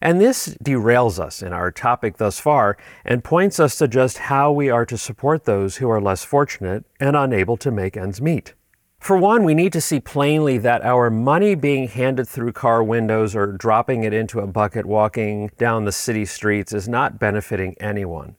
And 0.00 0.20
this 0.20 0.56
derails 0.62 1.18
us 1.18 1.42
in 1.42 1.52
our 1.52 1.72
topic 1.72 2.18
thus 2.18 2.38
far 2.38 2.76
and 3.04 3.24
points 3.24 3.58
us 3.58 3.76
to 3.78 3.88
just 3.88 4.18
how 4.18 4.52
we 4.52 4.70
are 4.70 4.86
to 4.86 4.96
support 4.96 5.44
those 5.44 5.78
who 5.78 5.90
are 5.90 6.00
less 6.00 6.22
fortunate 6.22 6.84
and 7.00 7.16
unable 7.16 7.56
to 7.56 7.70
make 7.72 7.96
ends 7.96 8.20
meet. 8.20 8.54
For 9.00 9.16
one, 9.16 9.44
we 9.44 9.54
need 9.54 9.72
to 9.74 9.80
see 9.80 10.00
plainly 10.00 10.58
that 10.58 10.84
our 10.84 11.08
money 11.08 11.54
being 11.54 11.88
handed 11.88 12.28
through 12.28 12.52
car 12.52 12.82
windows 12.82 13.34
or 13.34 13.52
dropping 13.52 14.04
it 14.04 14.12
into 14.12 14.40
a 14.40 14.46
bucket 14.46 14.86
walking 14.86 15.50
down 15.56 15.84
the 15.84 15.92
city 15.92 16.24
streets 16.24 16.72
is 16.72 16.88
not 16.88 17.18
benefiting 17.18 17.76
anyone. 17.80 18.36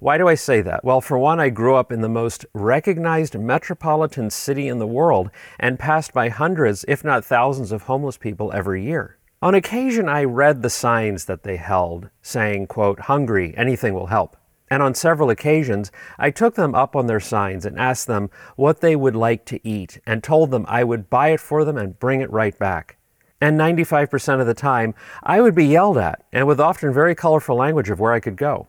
Why 0.00 0.18
do 0.18 0.26
I 0.26 0.34
say 0.34 0.60
that? 0.62 0.84
Well, 0.84 1.00
for 1.00 1.16
one, 1.16 1.38
I 1.38 1.48
grew 1.50 1.76
up 1.76 1.92
in 1.92 2.00
the 2.00 2.08
most 2.08 2.44
recognized 2.52 3.38
metropolitan 3.38 4.30
city 4.30 4.66
in 4.66 4.78
the 4.78 4.86
world 4.86 5.30
and 5.60 5.78
passed 5.78 6.12
by 6.12 6.28
hundreds, 6.28 6.84
if 6.88 7.04
not 7.04 7.24
thousands, 7.24 7.70
of 7.70 7.82
homeless 7.82 8.16
people 8.16 8.52
every 8.52 8.84
year. 8.84 9.18
On 9.42 9.56
occasion, 9.56 10.08
I 10.08 10.22
read 10.22 10.62
the 10.62 10.70
signs 10.70 11.24
that 11.24 11.42
they 11.42 11.56
held, 11.56 12.10
saying, 12.22 12.68
quote, 12.68 13.00
hungry, 13.00 13.52
anything 13.56 13.92
will 13.92 14.06
help. 14.06 14.36
And 14.70 14.84
on 14.84 14.94
several 14.94 15.30
occasions, 15.30 15.90
I 16.16 16.30
took 16.30 16.54
them 16.54 16.76
up 16.76 16.94
on 16.94 17.08
their 17.08 17.18
signs 17.18 17.66
and 17.66 17.76
asked 17.76 18.06
them 18.06 18.30
what 18.54 18.80
they 18.80 18.94
would 18.94 19.16
like 19.16 19.44
to 19.46 19.58
eat 19.68 20.00
and 20.06 20.22
told 20.22 20.52
them 20.52 20.64
I 20.68 20.84
would 20.84 21.10
buy 21.10 21.30
it 21.30 21.40
for 21.40 21.64
them 21.64 21.76
and 21.76 21.98
bring 21.98 22.20
it 22.20 22.30
right 22.30 22.56
back. 22.56 22.98
And 23.40 23.58
95% 23.58 24.40
of 24.40 24.46
the 24.46 24.54
time, 24.54 24.94
I 25.24 25.40
would 25.40 25.56
be 25.56 25.66
yelled 25.66 25.98
at, 25.98 26.24
and 26.32 26.46
with 26.46 26.60
often 26.60 26.92
very 26.92 27.16
colorful 27.16 27.56
language 27.56 27.90
of 27.90 27.98
where 27.98 28.12
I 28.12 28.20
could 28.20 28.36
go. 28.36 28.68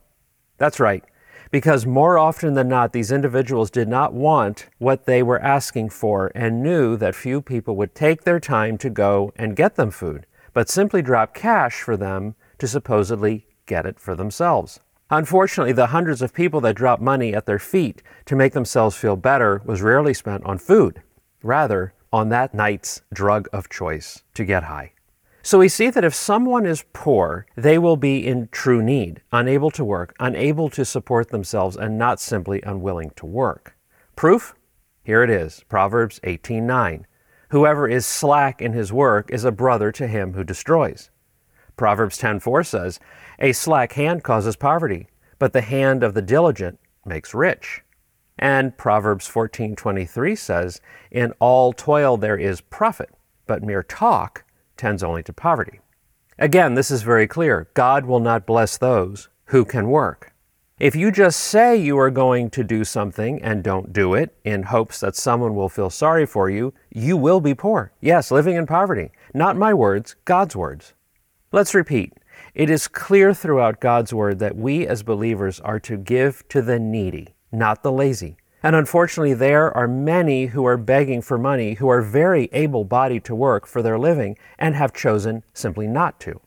That's 0.58 0.80
right, 0.80 1.04
because 1.52 1.86
more 1.86 2.18
often 2.18 2.56
than 2.56 2.68
not, 2.68 2.94
these 2.94 3.12
individuals 3.12 3.70
did 3.70 3.88
not 3.88 4.12
want 4.12 4.70
what 4.80 5.06
they 5.06 5.22
were 5.22 5.40
asking 5.40 5.92
for 5.92 6.32
and 6.34 6.64
knew 6.64 6.98
that 6.98 7.14
few 7.14 7.44
people 7.44 7.76
would 7.76 7.94
take 7.94 8.24
their 8.24 8.40
time 8.40 8.80
to 8.80 8.90
go 8.90 9.32
and 9.36 9.56
get 9.56 9.76
them 9.76 9.92
food 9.92 10.26
but 10.54 10.70
simply 10.70 11.02
drop 11.02 11.34
cash 11.34 11.82
for 11.82 11.98
them 11.98 12.36
to 12.60 12.68
supposedly 12.68 13.48
get 13.66 13.86
it 13.86 14.00
for 14.00 14.16
themselves. 14.16 14.80
Unfortunately, 15.10 15.74
the 15.74 15.88
hundreds 15.88 16.22
of 16.22 16.34
people 16.34 16.62
that 16.62 16.76
drop 16.76 17.00
money 17.00 17.36
at 17.36 17.46
their 17.46 17.60
feet 17.60 18.02
to 18.26 18.36
make 18.36 18.54
themselves 18.54 18.96
feel 18.96 19.16
better 19.16 19.62
was 19.66 19.82
rarely 19.82 20.14
spent 20.14 20.44
on 20.44 20.58
food, 20.58 21.02
rather, 21.44 21.94
on 22.12 22.30
that 22.30 22.54
night's 22.54 23.02
drug 23.14 23.48
of 23.52 23.70
choice 23.70 24.24
to 24.34 24.46
get 24.46 24.64
high. 24.64 24.92
So 25.46 25.60
we 25.60 25.68
see 25.68 25.90
that 25.90 26.06
if 26.06 26.16
someone 26.16 26.66
is 26.66 26.86
poor, 26.94 27.46
they 27.58 27.78
will 27.78 27.98
be 27.98 28.26
in 28.26 28.48
true 28.52 28.82
need, 28.82 29.22
unable 29.32 29.72
to 29.72 29.84
work, 29.84 30.16
unable 30.20 30.70
to 30.70 30.86
support 30.86 31.30
themselves, 31.30 31.76
and 31.76 31.98
not 31.98 32.22
simply 32.22 32.62
unwilling 32.62 33.12
to 33.18 33.26
work. 33.26 33.76
Proof? 34.16 34.56
Here 35.04 35.22
it 35.22 35.30
is 35.30 35.66
Proverbs 35.68 36.22
18:9. 36.24 37.06
Whoever 37.54 37.88
is 37.88 38.04
slack 38.08 38.64
in 38.64 38.74
his 38.74 38.92
work 38.92 39.30
is 39.30 39.46
a 39.46 39.52
brother 39.52 39.92
to 39.92 40.08
him 40.08 40.34
who 40.34 40.44
destroys. 40.44 41.12
Proverbs 41.78 42.18
10:4 42.18 42.64
says, 42.64 43.00
"A 43.38 43.52
slack 43.52 43.94
hand 43.94 44.24
causes 44.24 44.56
poverty, 44.56 45.08
but 45.38 45.54
the 45.54 45.62
hand 45.62 46.02
of 46.02 46.16
the 46.16 46.22
diligent 46.24 46.80
makes 47.06 47.36
rich." 47.36 47.84
And 48.40 48.76
Proverbs 48.76 49.28
14:23 49.28 50.36
says, 50.36 50.82
"In 51.12 51.32
all 51.38 51.74
toil 51.74 52.18
there 52.18 52.38
is 52.38 52.60
profit, 52.60 53.12
but 53.46 53.62
mere 53.62 53.84
talk 53.84 54.46
tends 54.76 55.04
only 55.04 55.22
to 55.22 55.32
poverty." 55.32 55.80
Again, 56.40 56.74
this 56.74 56.90
is 56.90 57.04
very 57.04 57.28
clear. 57.28 57.68
God 57.76 58.08
will 58.08 58.20
not 58.20 58.48
bless 58.48 58.80
those 58.80 59.30
who 59.50 59.64
can 59.64 59.90
work. 59.90 60.33
If 60.84 60.98
you 60.98 61.14
just 61.14 61.40
say 61.40 61.78
you 61.78 61.98
are 61.98 62.12
going 62.12 62.50
to 62.50 62.62
do 62.62 62.84
something 62.84 63.42
and 63.42 63.64
don't 63.64 63.94
do 63.94 64.16
it 64.16 64.36
in 64.44 64.64
hopes 64.64 65.00
that 65.00 65.16
someone 65.16 65.56
will 65.56 65.70
feel 65.70 65.90
sorry 65.90 66.26
for 66.26 66.50
you, 66.50 66.74
you 66.94 67.16
will 67.16 67.40
be 67.40 67.54
poor. 67.54 67.94
Yes, 68.02 68.32
living 68.32 68.58
in 68.58 68.66
poverty. 68.66 69.12
Not 69.34 69.56
my 69.56 69.74
words, 69.74 70.18
God's 70.26 70.58
words. 70.58 70.92
Let's 71.54 71.74
repeat. 71.74 72.12
It 72.54 72.70
is 72.70 72.90
clear 72.90 73.34
throughout 73.34 73.80
God's 73.80 74.14
word 74.14 74.40
that 74.40 74.58
we 74.58 74.86
as 74.86 75.04
believers 75.04 75.62
are 75.62 75.80
to 75.80 75.96
give 75.96 76.46
to 76.50 76.62
the 76.62 76.80
needy, 76.80 77.34
not 77.50 77.82
the 77.82 77.92
lazy. 77.94 78.36
And 78.62 78.76
unfortunately, 78.76 79.36
there 79.36 79.72
are 79.78 79.88
many 79.88 80.48
who 80.48 80.66
are 80.66 80.76
begging 80.76 81.22
for 81.22 81.38
money 81.38 81.76
who 81.76 81.88
are 81.88 82.02
very 82.02 82.50
able 82.52 82.84
bodied 82.84 83.24
to 83.24 83.36
work 83.36 83.68
for 83.68 83.82
their 83.82 83.98
living 83.98 84.38
and 84.60 84.76
have 84.76 84.92
chosen 84.92 85.46
simply 85.54 85.88
not 85.88 86.20
to. 86.20 86.42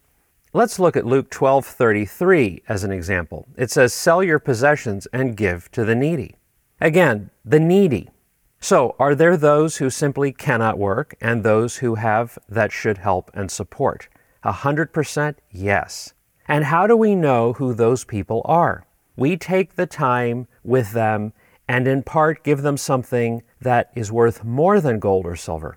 Let's 0.56 0.78
look 0.78 0.96
at 0.96 1.04
Luke 1.04 1.28
12:33 1.28 2.62
as 2.66 2.82
an 2.82 2.90
example. 2.90 3.46
It 3.58 3.70
says, 3.70 3.92
"Sell 3.92 4.22
your 4.22 4.38
possessions 4.38 5.06
and 5.12 5.36
give 5.36 5.70
to 5.72 5.84
the 5.84 5.94
needy." 5.94 6.36
Again, 6.80 7.28
the 7.44 7.60
needy. 7.60 8.08
So, 8.58 8.96
are 8.98 9.14
there 9.14 9.36
those 9.36 9.76
who 9.76 9.90
simply 9.90 10.32
cannot 10.32 10.78
work 10.78 11.14
and 11.20 11.42
those 11.42 11.76
who 11.76 11.96
have 11.96 12.38
that 12.48 12.72
should 12.72 12.96
help 12.96 13.30
and 13.34 13.50
support? 13.50 14.08
A 14.44 14.52
hundred 14.52 14.94
percent, 14.94 15.42
yes. 15.50 16.14
And 16.48 16.64
how 16.64 16.86
do 16.86 16.96
we 16.96 17.14
know 17.14 17.52
who 17.52 17.74
those 17.74 18.04
people 18.04 18.40
are? 18.46 18.86
We 19.14 19.36
take 19.36 19.76
the 19.76 19.84
time 19.84 20.48
with 20.64 20.92
them 20.92 21.34
and 21.68 21.86
in 21.86 22.02
part 22.02 22.44
give 22.44 22.62
them 22.62 22.78
something 22.78 23.42
that 23.60 23.90
is 23.94 24.10
worth 24.10 24.42
more 24.42 24.80
than 24.80 25.00
gold 25.00 25.26
or 25.26 25.36
silver 25.36 25.76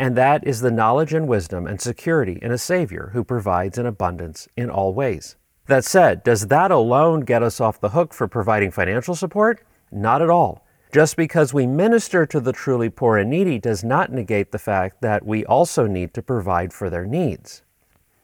and 0.00 0.16
that 0.16 0.46
is 0.46 0.62
the 0.62 0.70
knowledge 0.70 1.12
and 1.12 1.28
wisdom 1.28 1.66
and 1.66 1.78
security 1.78 2.38
in 2.40 2.50
a 2.50 2.56
Savior 2.56 3.10
who 3.12 3.22
provides 3.22 3.76
in 3.76 3.84
abundance 3.84 4.48
in 4.56 4.70
all 4.70 4.94
ways. 4.94 5.36
That 5.66 5.84
said, 5.84 6.24
does 6.24 6.46
that 6.46 6.70
alone 6.70 7.20
get 7.20 7.42
us 7.42 7.60
off 7.60 7.82
the 7.82 7.90
hook 7.90 8.14
for 8.14 8.26
providing 8.26 8.70
financial 8.70 9.14
support? 9.14 9.62
Not 9.92 10.22
at 10.22 10.30
all. 10.30 10.64
Just 10.90 11.18
because 11.18 11.52
we 11.52 11.66
minister 11.66 12.24
to 12.24 12.40
the 12.40 12.50
truly 12.50 12.88
poor 12.88 13.18
and 13.18 13.28
needy 13.28 13.58
does 13.58 13.84
not 13.84 14.10
negate 14.10 14.52
the 14.52 14.58
fact 14.58 15.02
that 15.02 15.26
we 15.26 15.44
also 15.44 15.86
need 15.86 16.14
to 16.14 16.22
provide 16.22 16.72
for 16.72 16.88
their 16.88 17.04
needs. 17.04 17.62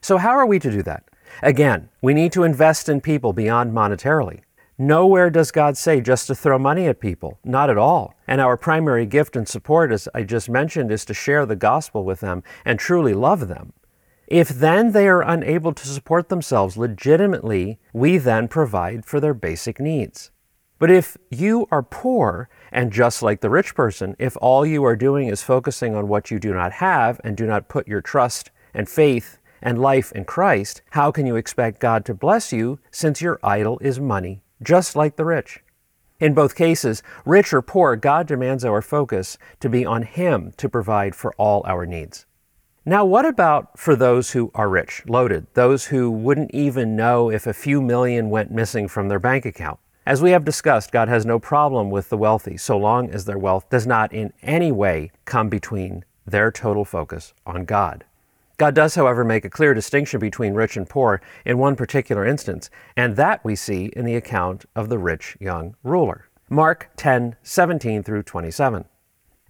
So, 0.00 0.16
how 0.16 0.30
are 0.30 0.46
we 0.46 0.58
to 0.60 0.70
do 0.70 0.82
that? 0.84 1.04
Again, 1.42 1.90
we 2.00 2.14
need 2.14 2.32
to 2.32 2.44
invest 2.44 2.88
in 2.88 3.02
people 3.02 3.34
beyond 3.34 3.74
monetarily. 3.74 4.40
Nowhere 4.78 5.30
does 5.30 5.50
God 5.52 5.78
say 5.78 6.02
just 6.02 6.26
to 6.26 6.34
throw 6.34 6.58
money 6.58 6.86
at 6.86 7.00
people, 7.00 7.38
not 7.42 7.70
at 7.70 7.78
all. 7.78 8.14
And 8.26 8.42
our 8.42 8.58
primary 8.58 9.06
gift 9.06 9.34
and 9.34 9.48
support, 9.48 9.90
as 9.90 10.06
I 10.14 10.22
just 10.22 10.50
mentioned, 10.50 10.92
is 10.92 11.06
to 11.06 11.14
share 11.14 11.46
the 11.46 11.56
gospel 11.56 12.04
with 12.04 12.20
them 12.20 12.42
and 12.62 12.78
truly 12.78 13.14
love 13.14 13.48
them. 13.48 13.72
If 14.26 14.50
then 14.50 14.92
they 14.92 15.08
are 15.08 15.22
unable 15.22 15.72
to 15.72 15.88
support 15.88 16.28
themselves 16.28 16.76
legitimately, 16.76 17.78
we 17.94 18.18
then 18.18 18.48
provide 18.48 19.06
for 19.06 19.18
their 19.18 19.32
basic 19.32 19.80
needs. 19.80 20.30
But 20.78 20.90
if 20.90 21.16
you 21.30 21.66
are 21.70 21.82
poor, 21.82 22.50
and 22.70 22.92
just 22.92 23.22
like 23.22 23.40
the 23.40 23.48
rich 23.48 23.74
person, 23.74 24.14
if 24.18 24.36
all 24.42 24.66
you 24.66 24.84
are 24.84 24.96
doing 24.96 25.28
is 25.28 25.42
focusing 25.42 25.94
on 25.94 26.06
what 26.06 26.30
you 26.30 26.38
do 26.38 26.52
not 26.52 26.72
have 26.72 27.18
and 27.24 27.34
do 27.34 27.46
not 27.46 27.70
put 27.70 27.88
your 27.88 28.02
trust 28.02 28.50
and 28.74 28.86
faith 28.86 29.38
and 29.62 29.80
life 29.80 30.12
in 30.12 30.26
Christ, 30.26 30.82
how 30.90 31.10
can 31.10 31.24
you 31.24 31.36
expect 31.36 31.80
God 31.80 32.04
to 32.04 32.14
bless 32.14 32.52
you 32.52 32.78
since 32.90 33.22
your 33.22 33.40
idol 33.42 33.78
is 33.80 33.98
money, 33.98 34.42
just 34.62 34.96
like 34.96 35.16
the 35.16 35.24
rich? 35.24 35.62
In 36.18 36.32
both 36.32 36.54
cases, 36.54 37.02
rich 37.26 37.52
or 37.52 37.60
poor, 37.60 37.94
God 37.94 38.26
demands 38.26 38.64
our 38.64 38.80
focus 38.80 39.36
to 39.60 39.68
be 39.68 39.84
on 39.84 40.02
Him 40.02 40.52
to 40.56 40.68
provide 40.68 41.14
for 41.14 41.34
all 41.36 41.62
our 41.66 41.84
needs. 41.84 42.24
Now, 42.88 43.04
what 43.04 43.26
about 43.26 43.78
for 43.78 43.96
those 43.96 44.30
who 44.30 44.50
are 44.54 44.68
rich, 44.68 45.02
loaded, 45.06 45.46
those 45.54 45.86
who 45.86 46.10
wouldn't 46.10 46.52
even 46.52 46.96
know 46.96 47.30
if 47.30 47.46
a 47.46 47.52
few 47.52 47.82
million 47.82 48.30
went 48.30 48.50
missing 48.50 48.88
from 48.88 49.08
their 49.08 49.18
bank 49.18 49.44
account? 49.44 49.80
As 50.06 50.22
we 50.22 50.30
have 50.30 50.44
discussed, 50.44 50.92
God 50.92 51.08
has 51.08 51.26
no 51.26 51.40
problem 51.40 51.90
with 51.90 52.10
the 52.10 52.16
wealthy 52.16 52.56
so 52.56 52.78
long 52.78 53.10
as 53.10 53.24
their 53.24 53.38
wealth 53.38 53.68
does 53.68 53.88
not 53.88 54.12
in 54.12 54.32
any 54.40 54.70
way 54.70 55.10
come 55.24 55.48
between 55.48 56.04
their 56.24 56.52
total 56.52 56.84
focus 56.84 57.34
on 57.44 57.64
God. 57.64 58.04
God 58.58 58.74
does, 58.74 58.94
however, 58.94 59.22
make 59.22 59.44
a 59.44 59.50
clear 59.50 59.74
distinction 59.74 60.18
between 60.18 60.54
rich 60.54 60.76
and 60.76 60.88
poor 60.88 61.20
in 61.44 61.58
one 61.58 61.76
particular 61.76 62.24
instance, 62.24 62.70
and 62.96 63.16
that 63.16 63.44
we 63.44 63.54
see 63.54 63.86
in 63.94 64.06
the 64.06 64.16
account 64.16 64.64
of 64.74 64.88
the 64.88 64.98
rich 64.98 65.36
young 65.40 65.76
ruler. 65.82 66.28
Mark 66.48 66.90
10 66.96 67.36
17 67.42 68.02
through 68.02 68.22
27. 68.22 68.86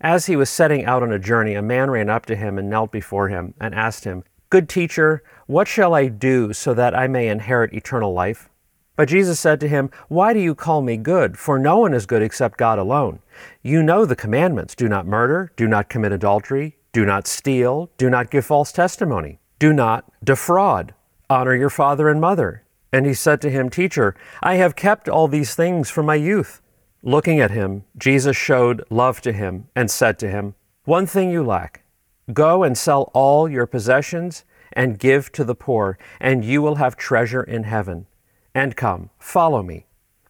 As 0.00 0.26
he 0.26 0.36
was 0.36 0.50
setting 0.50 0.84
out 0.84 1.02
on 1.02 1.12
a 1.12 1.18
journey, 1.18 1.54
a 1.54 1.62
man 1.62 1.90
ran 1.90 2.10
up 2.10 2.26
to 2.26 2.36
him 2.36 2.58
and 2.58 2.68
knelt 2.68 2.90
before 2.90 3.28
him 3.28 3.54
and 3.60 3.74
asked 3.74 4.04
him, 4.04 4.24
Good 4.50 4.68
teacher, 4.68 5.22
what 5.46 5.68
shall 5.68 5.94
I 5.94 6.08
do 6.08 6.52
so 6.52 6.74
that 6.74 6.94
I 6.94 7.06
may 7.06 7.28
inherit 7.28 7.72
eternal 7.72 8.12
life? 8.12 8.48
But 8.96 9.08
Jesus 9.08 9.38
said 9.38 9.60
to 9.60 9.68
him, 9.68 9.90
Why 10.08 10.32
do 10.32 10.40
you 10.40 10.54
call 10.54 10.82
me 10.82 10.96
good? 10.96 11.38
For 11.38 11.58
no 11.58 11.78
one 11.78 11.94
is 11.94 12.06
good 12.06 12.22
except 12.22 12.58
God 12.58 12.78
alone. 12.78 13.20
You 13.62 13.82
know 13.82 14.04
the 14.04 14.16
commandments 14.16 14.74
do 14.74 14.88
not 14.88 15.06
murder, 15.06 15.52
do 15.56 15.68
not 15.68 15.88
commit 15.88 16.12
adultery, 16.12 16.76
do 16.96 17.04
not 17.04 17.26
steal, 17.26 17.90
do 17.98 18.08
not 18.08 18.30
give 18.30 18.46
false 18.46 18.72
testimony, 18.72 19.38
do 19.58 19.70
not 19.70 20.10
defraud, 20.24 20.94
honor 21.28 21.54
your 21.54 21.68
father 21.68 22.08
and 22.08 22.22
mother. 22.22 22.64
And 22.90 23.04
he 23.04 23.12
said 23.12 23.42
to 23.42 23.50
him, 23.50 23.68
Teacher, 23.68 24.16
I 24.42 24.54
have 24.54 24.76
kept 24.76 25.06
all 25.06 25.28
these 25.28 25.54
things 25.54 25.90
from 25.90 26.06
my 26.06 26.14
youth. 26.14 26.62
Looking 27.02 27.38
at 27.38 27.50
him, 27.50 27.84
Jesus 27.98 28.34
showed 28.34 28.82
love 28.88 29.20
to 29.20 29.34
him 29.34 29.68
and 29.76 29.90
said 29.90 30.18
to 30.20 30.30
him, 30.30 30.54
One 30.84 31.04
thing 31.04 31.30
you 31.30 31.44
lack. 31.44 31.84
Go 32.32 32.62
and 32.62 32.78
sell 32.78 33.10
all 33.12 33.46
your 33.46 33.66
possessions 33.66 34.46
and 34.72 34.98
give 34.98 35.30
to 35.32 35.44
the 35.44 35.54
poor, 35.54 35.98
and 36.18 36.46
you 36.46 36.62
will 36.62 36.76
have 36.76 36.96
treasure 36.96 37.42
in 37.42 37.64
heaven 37.64 38.06
and 38.54 38.74
come, 38.74 39.10
follow 39.18 39.62
me. 39.62 39.85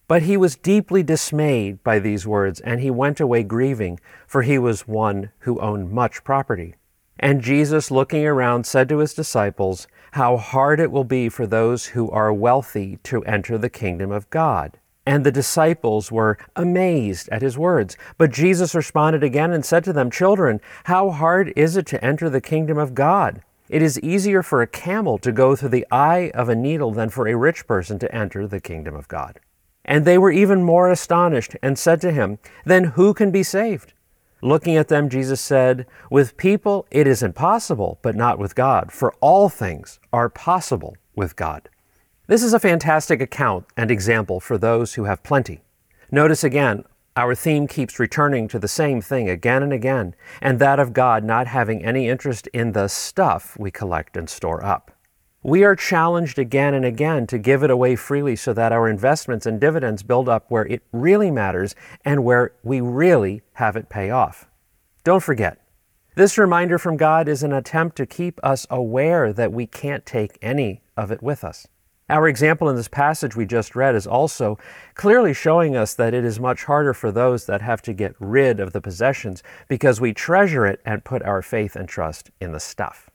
But 0.07 0.23
he 0.23 0.37
was 0.37 0.55
deeply 0.55 1.03
dismayed 1.03 1.83
by 1.83 1.99
these 1.99 2.25
words, 2.25 2.61
and 2.61 2.79
he 2.79 2.89
went 2.89 3.19
away 3.19 3.43
grieving, 3.43 3.99
for 4.25 4.41
he 4.41 4.57
was 4.57 4.87
one 4.87 5.31
who 5.39 5.59
owned 5.59 5.91
much 5.91 6.23
property. 6.23 6.75
And 7.19 7.41
Jesus, 7.41 7.91
looking 7.91 8.25
around, 8.25 8.65
said 8.65 8.87
to 8.89 8.99
his 8.99 9.13
disciples, 9.13 9.87
How 10.11 10.37
hard 10.37 10.79
it 10.79 10.91
will 10.91 11.03
be 11.03 11.27
for 11.27 11.45
those 11.45 11.87
who 11.87 12.09
are 12.11 12.31
wealthy 12.31 12.99
to 13.03 13.23
enter 13.25 13.57
the 13.57 13.69
kingdom 13.69 14.11
of 14.11 14.29
God. 14.29 14.79
And 15.05 15.25
the 15.25 15.31
disciples 15.31 16.11
were 16.11 16.37
amazed 16.55 17.27
at 17.29 17.41
his 17.41 17.57
words. 17.57 17.97
But 18.17 18.31
Jesus 18.31 18.75
responded 18.75 19.23
again 19.23 19.51
and 19.51 19.65
said 19.65 19.83
to 19.85 19.93
them, 19.93 20.11
Children, 20.11 20.61
how 20.85 21.09
hard 21.09 21.51
is 21.55 21.75
it 21.75 21.85
to 21.87 22.03
enter 22.03 22.29
the 22.29 22.41
kingdom 22.41 22.77
of 22.77 22.93
God? 22.93 23.41
It 23.67 23.81
is 23.81 23.99
easier 23.99 24.43
for 24.43 24.61
a 24.61 24.67
camel 24.67 25.17
to 25.19 25.31
go 25.33 25.55
through 25.55 25.69
the 25.69 25.87
eye 25.91 26.31
of 26.33 26.47
a 26.47 26.55
needle 26.55 26.91
than 26.91 27.09
for 27.09 27.27
a 27.27 27.35
rich 27.35 27.67
person 27.67 27.99
to 27.99 28.15
enter 28.15 28.47
the 28.47 28.61
kingdom 28.61 28.95
of 28.95 29.07
God. 29.09 29.39
And 29.87 30.03
they 30.03 30.17
were 30.17 30.31
even 30.31 30.63
more 30.63 30.91
astonished 30.91 31.55
and 31.63 31.79
said 31.79 32.01
to 32.01 32.11
him, 32.11 32.39
Then 32.65 32.83
who 32.83 33.13
can 33.13 33.31
be 33.31 33.43
saved? 33.43 33.93
Looking 34.41 34.75
at 34.75 34.89
them, 34.89 35.09
Jesus 35.09 35.41
said, 35.41 35.87
With 36.11 36.37
people 36.37 36.85
it 36.91 37.07
is 37.07 37.23
impossible, 37.23 37.97
but 38.01 38.15
not 38.15 38.37
with 38.37 38.53
God, 38.53 38.91
for 38.91 39.13
all 39.21 39.49
things 39.49 39.99
are 40.13 40.29
possible 40.29 40.97
with 41.15 41.35
God. 41.35 41.69
This 42.27 42.43
is 42.43 42.53
a 42.53 42.59
fantastic 42.59 43.21
account 43.21 43.65
and 43.77 43.89
example 43.89 44.39
for 44.39 44.57
those 44.57 44.93
who 44.93 45.05
have 45.05 45.23
plenty. 45.23 45.61
Notice 46.11 46.43
again, 46.43 46.83
our 47.15 47.33
theme 47.33 47.65
keeps 47.65 47.99
returning 47.99 48.47
to 48.49 48.59
the 48.59 48.67
same 48.67 49.01
thing 49.01 49.29
again 49.29 49.63
and 49.63 49.73
again, 49.73 50.13
and 50.39 50.59
that 50.59 50.79
of 50.79 50.93
God 50.93 51.23
not 51.23 51.47
having 51.47 51.83
any 51.83 52.07
interest 52.07 52.47
in 52.47 52.73
the 52.73 52.89
stuff 52.89 53.57
we 53.57 53.71
collect 53.71 54.15
and 54.15 54.29
store 54.29 54.63
up. 54.63 54.91
We 55.43 55.63
are 55.63 55.75
challenged 55.75 56.39
again 56.39 56.73
and 56.73 56.83
again 56.83 57.27
to 57.27 57.37
give 57.37 57.63
it 57.63 57.69
away 57.69 57.95
freely 57.95 58.35
so 58.35 58.53
that 58.53 58.71
our 58.71 58.89
investments 58.89 59.45
and 59.45 59.61
dividends 59.61 60.01
build 60.01 60.27
up 60.27 60.45
where 60.49 60.65
it 60.65 60.81
really 60.91 61.29
matters 61.29 61.75
and 62.03 62.23
where 62.23 62.53
we 62.63 62.81
really 62.81 63.43
have 63.53 63.75
it 63.75 63.87
pay 63.87 64.09
off. 64.09 64.49
Don't 65.03 65.23
forget, 65.23 65.61
this 66.15 66.39
reminder 66.39 66.79
from 66.79 66.97
God 66.97 67.29
is 67.29 67.43
an 67.43 67.53
attempt 67.53 67.95
to 67.97 68.07
keep 68.07 68.39
us 68.41 68.65
aware 68.71 69.31
that 69.31 69.53
we 69.53 69.67
can't 69.67 70.03
take 70.03 70.39
any 70.41 70.81
of 70.97 71.11
it 71.11 71.21
with 71.21 71.43
us. 71.43 71.67
Our 72.09 72.27
example 72.27 72.67
in 72.69 72.75
this 72.75 72.87
passage 72.87 73.35
we 73.35 73.45
just 73.45 73.75
read 73.75 73.93
is 73.93 74.07
also 74.07 74.57
clearly 74.95 75.35
showing 75.35 75.75
us 75.75 75.93
that 75.93 76.15
it 76.15 76.25
is 76.25 76.39
much 76.39 76.63
harder 76.63 76.93
for 76.93 77.11
those 77.11 77.45
that 77.45 77.61
have 77.61 77.83
to 77.83 77.93
get 77.93 78.15
rid 78.19 78.59
of 78.59 78.73
the 78.73 78.81
possessions 78.81 79.43
because 79.67 80.01
we 80.01 80.13
treasure 80.13 80.65
it 80.65 80.81
and 80.83 81.05
put 81.05 81.21
our 81.21 81.43
faith 81.43 81.75
and 81.75 81.87
trust 81.87 82.31
in 82.41 82.53
the 82.53 82.59
stuff. 82.59 83.11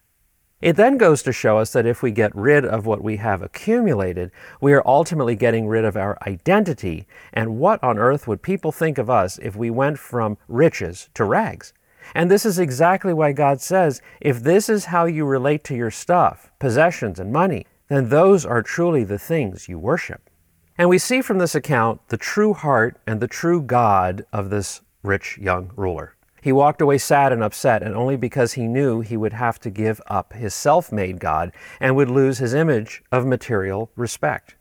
It 0.62 0.76
then 0.76 0.96
goes 0.96 1.24
to 1.24 1.32
show 1.32 1.58
us 1.58 1.72
that 1.72 1.86
if 1.86 2.02
we 2.02 2.12
get 2.12 2.34
rid 2.36 2.64
of 2.64 2.86
what 2.86 3.02
we 3.02 3.16
have 3.16 3.42
accumulated, 3.42 4.30
we 4.60 4.72
are 4.72 4.82
ultimately 4.86 5.34
getting 5.34 5.66
rid 5.66 5.84
of 5.84 5.96
our 5.96 6.16
identity. 6.24 7.08
And 7.32 7.58
what 7.58 7.82
on 7.82 7.98
earth 7.98 8.28
would 8.28 8.42
people 8.42 8.70
think 8.70 8.96
of 8.96 9.10
us 9.10 9.38
if 9.38 9.56
we 9.56 9.70
went 9.70 9.98
from 9.98 10.38
riches 10.46 11.10
to 11.14 11.24
rags? 11.24 11.74
And 12.14 12.30
this 12.30 12.46
is 12.46 12.60
exactly 12.60 13.12
why 13.12 13.32
God 13.32 13.60
says 13.60 14.00
if 14.20 14.40
this 14.40 14.68
is 14.68 14.86
how 14.86 15.04
you 15.04 15.24
relate 15.24 15.64
to 15.64 15.74
your 15.74 15.90
stuff, 15.90 16.52
possessions, 16.60 17.18
and 17.18 17.32
money, 17.32 17.66
then 17.88 18.08
those 18.08 18.46
are 18.46 18.62
truly 18.62 19.02
the 19.02 19.18
things 19.18 19.68
you 19.68 19.80
worship. 19.80 20.30
And 20.78 20.88
we 20.88 20.98
see 20.98 21.22
from 21.22 21.38
this 21.38 21.56
account 21.56 22.08
the 22.08 22.16
true 22.16 22.54
heart 22.54 23.00
and 23.04 23.20
the 23.20 23.26
true 23.26 23.60
God 23.60 24.24
of 24.32 24.50
this 24.50 24.80
rich 25.02 25.38
young 25.38 25.72
ruler. 25.74 26.14
He 26.42 26.50
walked 26.50 26.82
away 26.82 26.98
sad 26.98 27.32
and 27.32 27.40
upset, 27.40 27.84
and 27.84 27.94
only 27.94 28.16
because 28.16 28.54
he 28.54 28.66
knew 28.66 29.00
he 29.00 29.16
would 29.16 29.32
have 29.32 29.60
to 29.60 29.70
give 29.70 30.00
up 30.08 30.32
his 30.32 30.52
self 30.52 30.90
made 30.90 31.20
God 31.20 31.52
and 31.78 31.94
would 31.94 32.10
lose 32.10 32.38
his 32.38 32.52
image 32.52 33.00
of 33.12 33.24
material 33.24 33.92
respect. 33.94 34.56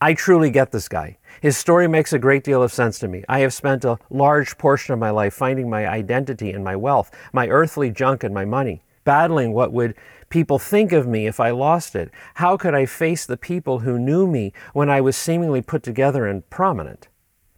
I 0.00 0.14
truly 0.14 0.50
get 0.50 0.70
this 0.70 0.88
guy. 0.88 1.18
His 1.40 1.56
story 1.56 1.88
makes 1.88 2.12
a 2.12 2.20
great 2.20 2.44
deal 2.44 2.62
of 2.62 2.72
sense 2.72 3.00
to 3.00 3.08
me. 3.08 3.24
I 3.28 3.40
have 3.40 3.52
spent 3.52 3.84
a 3.84 3.98
large 4.08 4.56
portion 4.56 4.92
of 4.92 5.00
my 5.00 5.10
life 5.10 5.34
finding 5.34 5.68
my 5.68 5.88
identity 5.88 6.52
in 6.52 6.62
my 6.62 6.76
wealth, 6.76 7.10
my 7.32 7.48
earthly 7.48 7.90
junk, 7.90 8.22
and 8.22 8.32
my 8.32 8.44
money, 8.44 8.84
battling 9.02 9.52
what 9.52 9.72
would 9.72 9.96
people 10.28 10.60
think 10.60 10.92
of 10.92 11.08
me 11.08 11.26
if 11.26 11.40
I 11.40 11.50
lost 11.50 11.96
it? 11.96 12.12
How 12.34 12.56
could 12.56 12.74
I 12.74 12.86
face 12.86 13.26
the 13.26 13.36
people 13.36 13.80
who 13.80 13.98
knew 13.98 14.28
me 14.28 14.52
when 14.74 14.88
I 14.88 15.00
was 15.00 15.16
seemingly 15.16 15.60
put 15.60 15.82
together 15.82 16.24
and 16.24 16.48
prominent? 16.50 17.08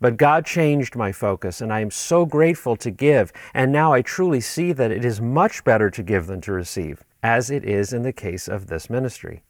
But 0.01 0.17
God 0.17 0.47
changed 0.47 0.95
my 0.95 1.11
focus, 1.11 1.61
and 1.61 1.73
I 1.73 1.81
am 1.81 1.91
so 1.91 2.25
grateful 2.25 2.77
to 2.77 2.91
give, 2.91 3.33
and 3.53 3.73
now 3.73 3.93
I 3.93 4.03
truly 4.03 4.41
see 4.41 4.73
that 4.73 4.93
it 4.93 5.05
is 5.05 5.21
much 5.21 5.65
better 5.65 5.91
to 5.91 6.03
give 6.03 6.27
than 6.27 6.41
to 6.43 6.53
receive, 6.53 7.05
as 7.23 7.51
it 7.51 7.65
is 7.65 7.93
in 7.93 8.03
the 8.03 8.13
case 8.13 8.47
of 8.47 8.69
this 8.69 8.89
ministry. 8.89 9.43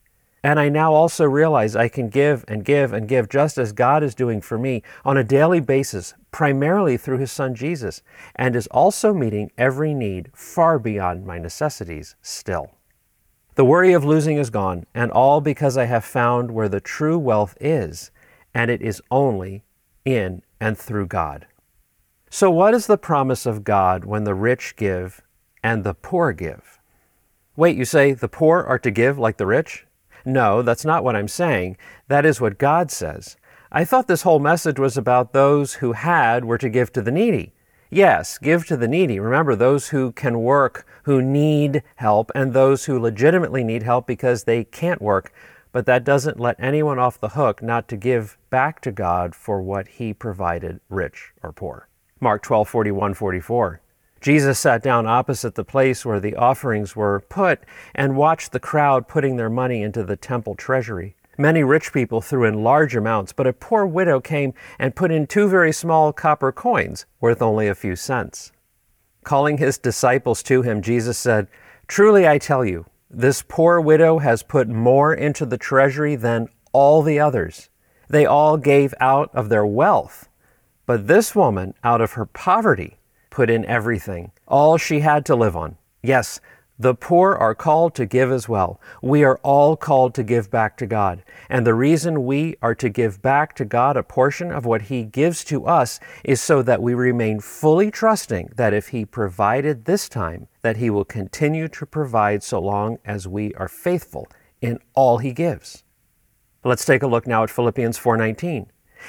And 0.43 0.61
I 0.61 0.69
now 0.69 0.93
also 0.93 1.25
realize 1.25 1.75
I 1.75 1.89
can 1.89 2.09
give 2.09 2.45
and 2.47 2.65
give 2.65 2.93
and 2.93 3.09
give 3.09 3.29
just 3.29 3.59
as 3.59 3.73
God 3.73 4.03
is 4.03 4.15
doing 4.15 4.41
for 4.41 4.57
me 4.57 4.83
on 5.05 5.17
a 5.17 5.25
daily 5.25 5.61
basis, 5.61 6.15
primarily 6.31 6.97
through 6.97 7.19
His 7.19 7.33
Son 7.33 7.55
Jesus, 7.55 8.03
and 8.37 8.55
is 8.55 8.69
also 8.69 9.13
meeting 9.13 9.51
every 9.59 9.93
need 9.93 10.31
far 10.35 10.79
beyond 10.79 11.27
my 11.27 11.39
necessities 11.39 12.15
still. 12.23 12.71
The 13.57 13.65
worry 13.65 13.93
of 13.93 14.05
losing 14.05 14.39
is 14.39 14.51
gone, 14.51 14.87
and 14.95 15.11
all 15.11 15.41
because 15.41 15.77
I 15.77 15.87
have 15.87 16.05
found 16.05 16.53
where 16.53 16.69
the 16.69 16.81
true 16.81 17.19
wealth 17.19 17.57
is, 17.61 18.13
and 18.55 18.71
it 18.71 18.81
is 18.81 19.03
only 19.11 19.65
in 20.15 20.43
and 20.61 20.77
through 20.77 21.07
God. 21.07 21.47
So, 22.31 22.51
what 22.51 22.75
is 22.75 22.87
the 22.87 22.99
promise 22.99 23.47
of 23.47 23.65
God 23.65 24.05
when 24.05 24.25
the 24.25 24.35
rich 24.35 24.77
give 24.77 25.23
and 25.63 25.85
the 25.85 25.95
poor 25.95 26.33
give? 26.33 26.79
Wait, 27.57 27.77
you 27.77 27.85
say 27.85 28.13
the 28.13 28.29
poor 28.29 28.63
are 28.63 28.79
to 28.79 28.91
give 28.91 29.19
like 29.19 29.37
the 29.37 29.47
rich? 29.47 29.87
No, 30.25 30.63
that's 30.63 30.85
not 30.85 31.05
what 31.05 31.17
I'm 31.17 31.29
saying. 31.29 31.77
That 32.09 32.27
is 32.27 32.41
what 32.41 32.59
God 32.59 32.91
says. 32.91 33.37
I 33.71 33.85
thought 33.85 34.09
this 34.09 34.23
whole 34.23 34.39
message 34.39 34.79
was 34.79 34.97
about 34.97 35.33
those 35.33 35.75
who 35.75 35.93
had 35.93 36.45
were 36.45 36.59
to 36.59 36.69
give 36.69 36.93
to 36.93 37.03
the 37.03 37.11
needy. 37.11 37.53
Yes, 37.91 38.37
give 38.37 38.67
to 38.67 38.77
the 38.77 38.89
needy. 38.89 39.19
Remember, 39.19 39.57
those 39.57 39.89
who 39.89 40.13
can 40.13 40.41
work, 40.41 40.87
who 41.05 41.23
need 41.23 41.83
help, 41.97 42.31
and 42.35 42.53
those 42.53 42.85
who 42.85 42.99
legitimately 42.99 43.65
need 43.65 43.83
help 43.83 44.07
because 44.07 44.45
they 44.45 44.65
can't 44.65 45.01
work. 45.01 45.33
But 45.73 45.87
that 45.87 46.05
doesn't 46.05 46.41
let 46.41 46.57
anyone 46.59 46.99
off 46.99 47.21
the 47.21 47.31
hook 47.31 47.63
not 47.63 47.89
to 47.89 47.97
give 47.97 48.39
back 48.51 48.81
to 48.83 48.93
God 48.93 49.35
for 49.35 49.61
what 49.61 49.89
He 49.89 50.15
provided, 50.15 50.81
rich 50.89 51.33
or 51.43 51.53
poor. 51.53 51.89
Mark 52.21 52.43
12, 52.43 52.69
41, 52.69 53.15
44. 53.15 53.81
Jesus 54.21 54.59
sat 54.59 54.83
down 54.83 55.07
opposite 55.07 55.55
the 55.55 55.65
place 55.65 56.05
where 56.05 56.19
the 56.19 56.35
offerings 56.35 56.97
were 56.97 57.21
put 57.29 57.61
and 57.95 58.17
watched 58.17 58.51
the 58.51 58.61
crowd 58.61 59.07
putting 59.07 59.37
their 59.37 59.51
money 59.51 59.83
into 59.83 60.03
the 60.03 60.17
temple 60.17 60.57
treasury. 60.57 61.15
Many 61.41 61.63
rich 61.63 61.93
people 61.93 62.21
threw 62.21 62.45
in 62.45 62.65
large 62.65 62.97
amounts, 62.97 63.33
but 63.33 63.47
a 63.47 63.53
poor 63.53 63.87
widow 63.87 64.21
came 64.21 64.55
and 64.77 64.97
put 64.97 65.13
in 65.13 65.29
two 65.29 65.49
very 65.49 65.73
small 65.73 66.13
copper 66.13 66.51
coins, 66.51 67.07
worth 67.21 67.41
only 67.41 67.69
a 67.69 67.77
few 67.77 67.95
cents. 67.95 68.51
Calling 69.23 69.59
his 69.59 69.79
disciples 69.79 70.43
to 70.45 70.63
him, 70.63 70.83
Jesus 70.83 71.17
said, 71.17 71.47
Truly 71.87 72.27
I 72.27 72.39
tell 72.39 72.65
you, 72.65 72.87
this 73.11 73.43
poor 73.47 73.81
widow 73.81 74.19
has 74.19 74.43
put 74.43 74.69
more 74.69 75.15
into 75.15 75.47
the 75.47 75.59
treasury 75.59 76.15
than 76.15 76.49
all 76.73 77.03
the 77.03 77.19
others. 77.19 77.71
They 78.09 78.27
all 78.27 78.57
gave 78.57 78.95
out 79.01 79.31
of 79.35 79.49
their 79.49 79.67
wealth, 79.67 80.29
but 80.87 81.07
this 81.07 81.35
woman, 81.35 81.75
out 81.83 82.01
of 82.01 82.13
her 82.13 82.27
poverty, 82.27 82.99
put 83.31 83.51
in 83.51 83.65
everything, 83.67 84.33
all 84.47 84.79
she 84.79 85.01
had 85.01 85.25
to 85.27 85.37
live 85.37 85.57
on. 85.57 85.77
Yes, 86.03 86.41
the 86.81 86.95
poor 86.95 87.35
are 87.35 87.57
called 87.57 87.95
to 87.97 88.07
give 88.07 88.31
as 88.31 88.49
well. 88.49 88.81
We 89.03 89.25
are 89.25 89.41
all 89.43 89.77
called 89.77 90.15
to 90.15 90.23
give 90.23 90.49
back 90.49 90.77
to 90.77 90.87
God. 90.87 91.25
And 91.49 91.67
the 91.67 91.75
reason 91.75 92.25
we 92.25 92.57
are 92.63 92.75
to 92.77 92.89
give 92.89 93.21
back 93.21 93.55
to 93.57 93.65
God 93.65 93.97
a 93.97 94.05
portion 94.05 94.53
of 94.53 94.65
what 94.65 94.83
He 94.83 95.03
gives 95.03 95.43
to 95.45 95.67
us 95.67 95.99
is 96.23 96.41
so 96.41 96.63
that 96.63 96.81
we 96.81 96.95
remain 96.95 97.41
fully 97.41 97.91
trusting 97.91 98.53
that 98.55 98.73
if 98.73 98.89
He 98.89 99.05
provided 99.05 99.85
this 99.85 100.09
time, 100.09 100.47
that 100.63 100.77
He 100.77 100.89
will 100.89 101.05
continue 101.05 101.67
to 101.67 101.85
provide 101.85 102.45
so 102.45 102.61
long 102.61 102.99
as 103.05 103.27
we 103.27 103.53
are 103.55 103.69
faithful 103.69 104.29
in 104.61 104.79
all 104.95 105.19
He 105.19 105.33
gives. 105.33 105.83
Let's 106.63 106.85
take 106.85 107.03
a 107.03 107.09
look 107.09 107.27
now 107.27 107.43
at 107.43 107.51
Philippians 107.51 107.99
4:19. 107.99 108.67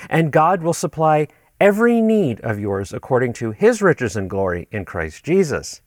And 0.10 0.32
God 0.32 0.64
will 0.64 0.74
supply 0.74 1.28
every 1.60 2.02
need 2.02 2.40
of 2.42 2.60
yours 2.60 2.94
according 2.94 3.34
to 3.34 3.52
His 3.52 3.82
riches 3.82 4.16
and 4.16 4.28
glory 4.28 4.68
in 4.72 4.86
Christ 4.86 5.24
Jesus. 5.24 5.82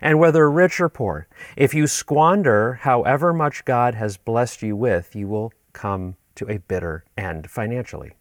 And 0.00 0.18
whether 0.18 0.50
rich 0.50 0.80
or 0.80 0.88
poor, 0.88 1.26
if 1.56 1.74
you 1.74 1.86
squander 1.86 2.74
however 2.82 3.32
much 3.32 3.64
God 3.64 3.94
has 3.94 4.16
blessed 4.16 4.62
you 4.62 4.76
with, 4.76 5.16
you 5.16 5.26
will 5.28 5.52
come 5.72 6.16
to 6.36 6.48
a 6.48 6.58
bitter 6.58 7.04
end 7.16 7.50
financially. 7.50 8.12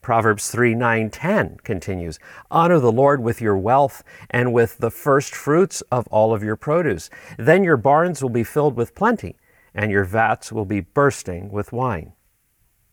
Proverbs 0.00 0.50
3 0.50 0.74
9 0.74 1.10
10 1.10 1.56
continues 1.64 2.18
Honor 2.50 2.78
the 2.78 2.92
Lord 2.92 3.22
with 3.22 3.40
your 3.40 3.56
wealth 3.56 4.04
and 4.30 4.52
with 4.52 4.78
the 4.78 4.90
first 4.90 5.34
fruits 5.34 5.82
of 5.90 6.06
all 6.08 6.32
of 6.32 6.44
your 6.44 6.56
produce. 6.56 7.10
Then 7.36 7.64
your 7.64 7.76
barns 7.76 8.22
will 8.22 8.30
be 8.30 8.44
filled 8.44 8.76
with 8.76 8.94
plenty, 8.94 9.36
and 9.74 9.90
your 9.90 10.04
vats 10.04 10.52
will 10.52 10.64
be 10.64 10.80
bursting 10.80 11.50
with 11.50 11.72
wine. 11.72 12.12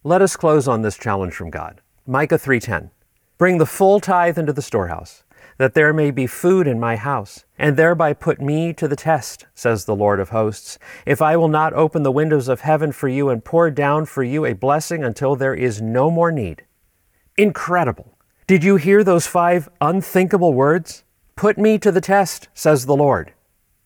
Let 0.03 0.21
us 0.21 0.35
close 0.35 0.67
on 0.67 0.81
this 0.81 0.97
challenge 0.97 1.33
from 1.33 1.51
God. 1.51 1.81
Micah 2.07 2.39
3:10 2.39 2.89
Bring 3.37 3.57
the 3.57 3.65
full 3.65 3.99
tithe 3.99 4.37
into 4.37 4.51
the 4.51 4.61
storehouse 4.61 5.23
that 5.57 5.73
there 5.73 5.93
may 5.93 6.11
be 6.11 6.27
food 6.27 6.67
in 6.67 6.79
my 6.79 6.95
house, 6.95 7.45
and 7.57 7.77
thereby 7.77 8.13
put 8.13 8.41
me 8.41 8.73
to 8.73 8.87
the 8.87 8.95
test, 8.95 9.45
says 9.53 9.85
the 9.85 9.95
Lord 9.95 10.19
of 10.19 10.29
hosts, 10.29 10.77
if 11.05 11.21
I 11.21 11.37
will 11.37 11.47
not 11.47 11.73
open 11.73 12.03
the 12.03 12.11
windows 12.11 12.47
of 12.47 12.61
heaven 12.61 12.91
for 12.91 13.07
you 13.07 13.29
and 13.29 13.43
pour 13.43 13.69
down 13.71 14.05
for 14.05 14.23
you 14.23 14.45
a 14.45 14.53
blessing 14.53 15.03
until 15.03 15.35
there 15.35 15.53
is 15.53 15.81
no 15.81 16.09
more 16.09 16.31
need. 16.31 16.63
Incredible. 17.37 18.17
Did 18.45 18.63
you 18.63 18.75
hear 18.75 19.03
those 19.03 19.25
five 19.25 19.69
unthinkable 19.79 20.53
words? 20.53 21.03
Put 21.35 21.57
me 21.57 21.77
to 21.79 21.91
the 21.91 22.01
test, 22.01 22.49
says 22.53 22.85
the 22.85 22.95
Lord. 22.95 23.33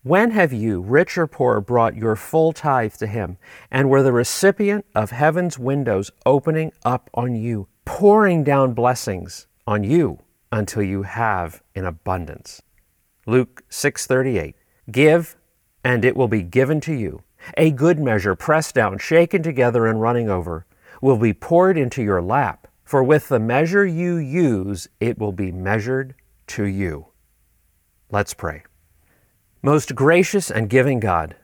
When 0.03 0.31
have 0.31 0.53
you, 0.53 0.81
rich 0.81 1.17
or 1.17 1.27
poor, 1.27 1.59
brought 1.59 1.95
your 1.95 2.15
full 2.15 2.53
tithe 2.53 2.93
to 2.95 3.07
him, 3.07 3.37
and 3.69 3.89
were 3.89 4.03
the 4.03 4.13
recipient 4.13 4.85
of 4.95 5.11
heaven's 5.11 5.59
windows 5.59 6.11
opening 6.25 6.71
up 6.85 7.09
on 7.13 7.35
you, 7.35 7.67
pouring 7.85 8.43
down 8.43 8.73
blessings 8.73 9.47
on 9.65 9.83
you? 9.83 10.19
Until 10.51 10.83
you 10.83 11.03
have 11.03 11.61
in 11.75 11.85
abundance. 11.85 12.61
Luke 13.25 13.63
6:38 13.69 14.55
Give 14.89 15.35
and 15.83 16.03
it 16.03 16.17
will 16.17 16.27
be 16.27 16.43
given 16.43 16.81
to 16.81 16.93
you. 16.93 17.23
A 17.55 17.71
good 17.71 17.99
measure 17.99 18.35
pressed 18.35 18.75
down, 18.75 18.97
shaken 18.97 19.43
together 19.43 19.85
and 19.87 20.01
running 20.01 20.29
over 20.29 20.65
will 21.01 21.17
be 21.17 21.33
poured 21.33 21.77
into 21.77 22.03
your 22.03 22.21
lap, 22.21 22.67
for 22.83 23.03
with 23.03 23.29
the 23.29 23.39
measure 23.39 23.85
you 23.85 24.15
use 24.15 24.87
it 24.99 25.17
will 25.17 25.31
be 25.31 25.51
measured 25.51 26.15
to 26.47 26.65
you. 26.65 27.07
Let's 28.09 28.33
pray. 28.33 28.63
Most 29.61 29.95
gracious 29.95 30.49
and 30.49 30.69
giving 30.69 30.99
God, 30.99 31.35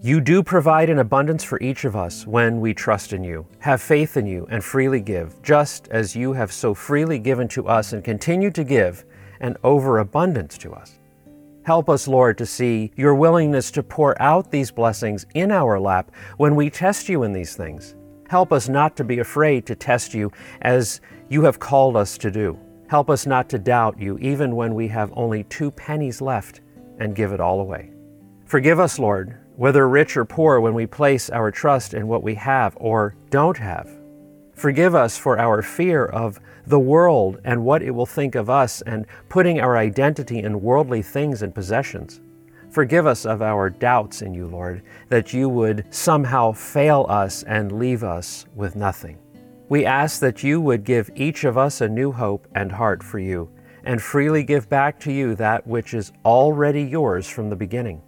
you 0.00 0.20
do 0.20 0.42
provide 0.42 0.90
an 0.90 0.98
abundance 0.98 1.44
for 1.44 1.60
each 1.60 1.84
of 1.84 1.94
us 1.94 2.26
when 2.26 2.60
we 2.60 2.74
trust 2.74 3.12
in 3.12 3.22
you, 3.22 3.46
have 3.60 3.80
faith 3.80 4.16
in 4.16 4.26
you, 4.26 4.44
and 4.50 4.64
freely 4.64 5.00
give, 5.00 5.40
just 5.42 5.86
as 5.88 6.16
you 6.16 6.32
have 6.32 6.50
so 6.50 6.74
freely 6.74 7.20
given 7.20 7.46
to 7.46 7.68
us 7.68 7.92
and 7.92 8.02
continue 8.02 8.50
to 8.50 8.64
give 8.64 9.04
an 9.40 9.56
overabundance 9.62 10.58
to 10.58 10.72
us. 10.72 10.98
Help 11.64 11.88
us, 11.88 12.08
Lord, 12.08 12.36
to 12.38 12.46
see 12.46 12.90
your 12.96 13.14
willingness 13.14 13.70
to 13.70 13.82
pour 13.84 14.20
out 14.20 14.50
these 14.50 14.72
blessings 14.72 15.24
in 15.34 15.52
our 15.52 15.78
lap 15.78 16.10
when 16.36 16.56
we 16.56 16.68
test 16.68 17.08
you 17.08 17.22
in 17.22 17.32
these 17.32 17.54
things. 17.54 17.94
Help 18.28 18.52
us 18.52 18.68
not 18.68 18.96
to 18.96 19.04
be 19.04 19.20
afraid 19.20 19.66
to 19.66 19.76
test 19.76 20.14
you 20.14 20.32
as 20.62 21.00
you 21.28 21.44
have 21.44 21.60
called 21.60 21.96
us 21.96 22.18
to 22.18 22.30
do. 22.30 22.58
Help 22.88 23.08
us 23.08 23.24
not 23.24 23.48
to 23.50 23.58
doubt 23.58 24.00
you 24.00 24.18
even 24.18 24.56
when 24.56 24.74
we 24.74 24.88
have 24.88 25.12
only 25.14 25.44
two 25.44 25.70
pennies 25.70 26.20
left 26.20 26.60
and 26.98 27.14
give 27.14 27.32
it 27.32 27.40
all 27.40 27.60
away. 27.60 27.92
Forgive 28.46 28.80
us, 28.80 28.98
Lord, 28.98 29.38
whether 29.56 29.88
rich 29.88 30.16
or 30.16 30.24
poor, 30.24 30.60
when 30.60 30.74
we 30.74 30.86
place 30.86 31.30
our 31.30 31.50
trust 31.50 31.94
in 31.94 32.08
what 32.08 32.22
we 32.22 32.34
have 32.34 32.76
or 32.80 33.14
don't 33.30 33.58
have. 33.58 33.90
Forgive 34.54 34.94
us 34.94 35.16
for 35.18 35.38
our 35.38 35.62
fear 35.62 36.04
of 36.06 36.38
the 36.66 36.78
world 36.78 37.40
and 37.44 37.64
what 37.64 37.82
it 37.82 37.90
will 37.90 38.06
think 38.06 38.34
of 38.34 38.48
us 38.48 38.82
and 38.82 39.06
putting 39.28 39.60
our 39.60 39.76
identity 39.76 40.40
in 40.40 40.62
worldly 40.62 41.02
things 41.02 41.42
and 41.42 41.54
possessions. 41.54 42.20
Forgive 42.70 43.06
us 43.06 43.26
of 43.26 43.42
our 43.42 43.68
doubts 43.68 44.22
in 44.22 44.32
you, 44.32 44.46
Lord, 44.46 44.82
that 45.08 45.32
you 45.32 45.48
would 45.48 45.84
somehow 45.90 46.52
fail 46.52 47.04
us 47.08 47.42
and 47.42 47.72
leave 47.72 48.02
us 48.02 48.46
with 48.54 48.76
nothing. 48.76 49.18
We 49.68 49.84
ask 49.84 50.20
that 50.20 50.42
you 50.42 50.60
would 50.60 50.84
give 50.84 51.10
each 51.14 51.44
of 51.44 51.58
us 51.58 51.80
a 51.80 51.88
new 51.88 52.12
hope 52.12 52.46
and 52.54 52.70
heart 52.72 53.02
for 53.02 53.18
you, 53.18 53.50
and 53.84 54.00
freely 54.00 54.42
give 54.42 54.68
back 54.68 55.00
to 55.00 55.12
you 55.12 55.34
that 55.34 55.66
which 55.66 55.92
is 55.92 56.12
already 56.24 56.82
yours 56.82 57.28
from 57.28 57.50
the 57.50 57.56
beginning. 57.56 58.00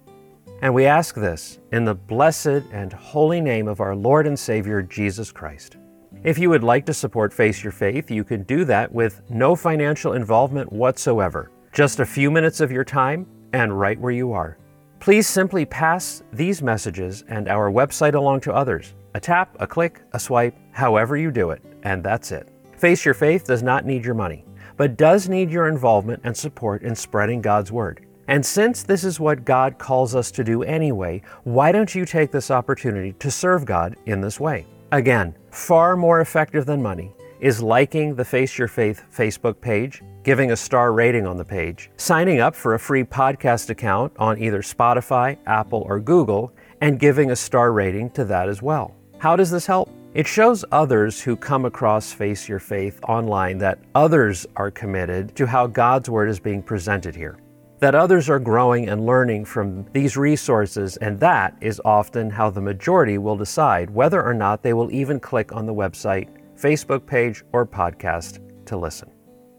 And 0.65 0.73
we 0.73 0.87
ask 0.87 1.13
this 1.13 1.59
in 1.73 1.85
the 1.85 1.93
blessed 1.93 2.63
and 2.71 2.91
holy 2.91 3.39
name 3.39 3.67
of 3.67 3.81
our 3.81 3.95
Lord 3.95 4.25
and 4.25 4.39
Savior, 4.39 4.81
Jesus 4.81 5.31
Christ. 5.31 5.77
If 6.23 6.39
you 6.39 6.49
would 6.49 6.63
like 6.63 6.87
to 6.87 6.93
support 6.95 7.31
Face 7.31 7.63
Your 7.63 7.71
Faith, 7.71 8.09
you 8.09 8.23
can 8.23 8.41
do 8.41 8.65
that 8.65 8.91
with 8.91 9.21
no 9.29 9.55
financial 9.55 10.13
involvement 10.13 10.73
whatsoever. 10.73 11.51
Just 11.71 11.99
a 11.99 12.05
few 12.05 12.31
minutes 12.31 12.61
of 12.61 12.71
your 12.71 12.83
time 12.83 13.27
and 13.53 13.79
right 13.79 13.99
where 13.99 14.11
you 14.11 14.31
are. 14.31 14.57
Please 14.99 15.27
simply 15.27 15.65
pass 15.65 16.23
these 16.33 16.63
messages 16.63 17.23
and 17.27 17.47
our 17.47 17.69
website 17.71 18.15
along 18.15 18.39
to 18.39 18.51
others. 18.51 18.95
A 19.13 19.19
tap, 19.19 19.55
a 19.59 19.67
click, 19.67 20.01
a 20.13 20.19
swipe, 20.19 20.57
however 20.71 21.15
you 21.15 21.29
do 21.29 21.51
it, 21.51 21.61
and 21.83 22.03
that's 22.03 22.31
it. 22.31 22.49
Face 22.75 23.05
Your 23.05 23.13
Faith 23.13 23.45
does 23.45 23.61
not 23.61 23.85
need 23.85 24.03
your 24.03 24.15
money, 24.15 24.45
but 24.77 24.97
does 24.97 25.29
need 25.29 25.51
your 25.51 25.67
involvement 25.67 26.21
and 26.23 26.35
support 26.35 26.81
in 26.81 26.95
spreading 26.95 27.39
God's 27.39 27.71
Word. 27.71 28.04
And 28.27 28.45
since 28.45 28.83
this 28.83 29.03
is 29.03 29.19
what 29.19 29.45
God 29.45 29.77
calls 29.77 30.15
us 30.15 30.31
to 30.31 30.43
do 30.43 30.63
anyway, 30.63 31.21
why 31.43 31.71
don't 31.71 31.93
you 31.93 32.05
take 32.05 32.31
this 32.31 32.49
opportunity 32.49 33.13
to 33.13 33.29
serve 33.29 33.65
God 33.65 33.95
in 34.05 34.21
this 34.21 34.39
way? 34.39 34.65
Again, 34.91 35.35
far 35.51 35.95
more 35.95 36.21
effective 36.21 36.65
than 36.65 36.81
money 36.81 37.13
is 37.39 37.61
liking 37.61 38.15
the 38.15 38.25
Face 38.25 38.57
Your 38.57 38.67
Faith 38.67 39.03
Facebook 39.15 39.59
page, 39.61 40.01
giving 40.23 40.51
a 40.51 40.55
star 40.55 40.93
rating 40.93 41.27
on 41.27 41.37
the 41.37 41.45
page, 41.45 41.91
signing 41.97 42.39
up 42.39 42.55
for 42.55 42.73
a 42.73 42.79
free 42.79 43.03
podcast 43.03 43.69
account 43.69 44.11
on 44.17 44.39
either 44.41 44.61
Spotify, 44.61 45.37
Apple, 45.45 45.83
or 45.85 45.99
Google, 45.99 46.51
and 46.81 46.99
giving 46.99 47.31
a 47.31 47.35
star 47.35 47.71
rating 47.71 48.09
to 48.11 48.25
that 48.25 48.49
as 48.49 48.61
well. 48.61 48.95
How 49.19 49.35
does 49.35 49.51
this 49.51 49.65
help? 49.65 49.89
It 50.15 50.25
shows 50.25 50.63
others 50.71 51.21
who 51.21 51.35
come 51.35 51.65
across 51.65 52.13
Face 52.13 52.47
Your 52.47 52.59
Faith 52.59 52.99
online 53.03 53.57
that 53.59 53.79
others 53.93 54.47
are 54.55 54.71
committed 54.71 55.35
to 55.35 55.45
how 55.45 55.67
God's 55.67 56.09
Word 56.09 56.29
is 56.29 56.39
being 56.39 56.63
presented 56.63 57.15
here 57.15 57.37
that 57.79 57.95
others 57.95 58.29
are 58.29 58.39
growing 58.39 58.89
and 58.89 59.05
learning 59.05 59.45
from 59.45 59.85
these 59.91 60.17
resources, 60.17 60.97
and 60.97 61.19
that 61.19 61.55
is 61.61 61.81
often 61.83 62.29
how 62.29 62.49
the 62.49 62.61
majority 62.61 63.17
will 63.17 63.35
decide 63.35 63.89
whether 63.89 64.23
or 64.23 64.33
not 64.33 64.63
they 64.63 64.73
will 64.73 64.91
even 64.91 65.19
click 65.19 65.53
on 65.53 65.65
the 65.65 65.73
website, 65.73 66.29
Facebook 66.57 67.05
page, 67.05 67.43
or 67.51 67.65
podcast 67.65 68.39
to 68.65 68.77
listen. 68.77 69.11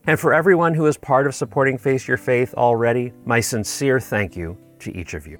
And 0.07 0.19
for 0.19 0.33
everyone 0.33 0.73
who 0.73 0.87
is 0.87 0.97
part 0.97 1.27
of 1.27 1.35
supporting 1.35 1.79
Face 1.79 2.07
Your 2.07 2.17
Faith 2.17 2.55
already, 2.55 3.13
my 3.25 3.41
sincere 3.41 4.01
thank 4.01 4.37
you 4.37 4.57
to 4.79 4.97
each 4.97 5.15
of 5.15 5.27
you. 5.27 5.39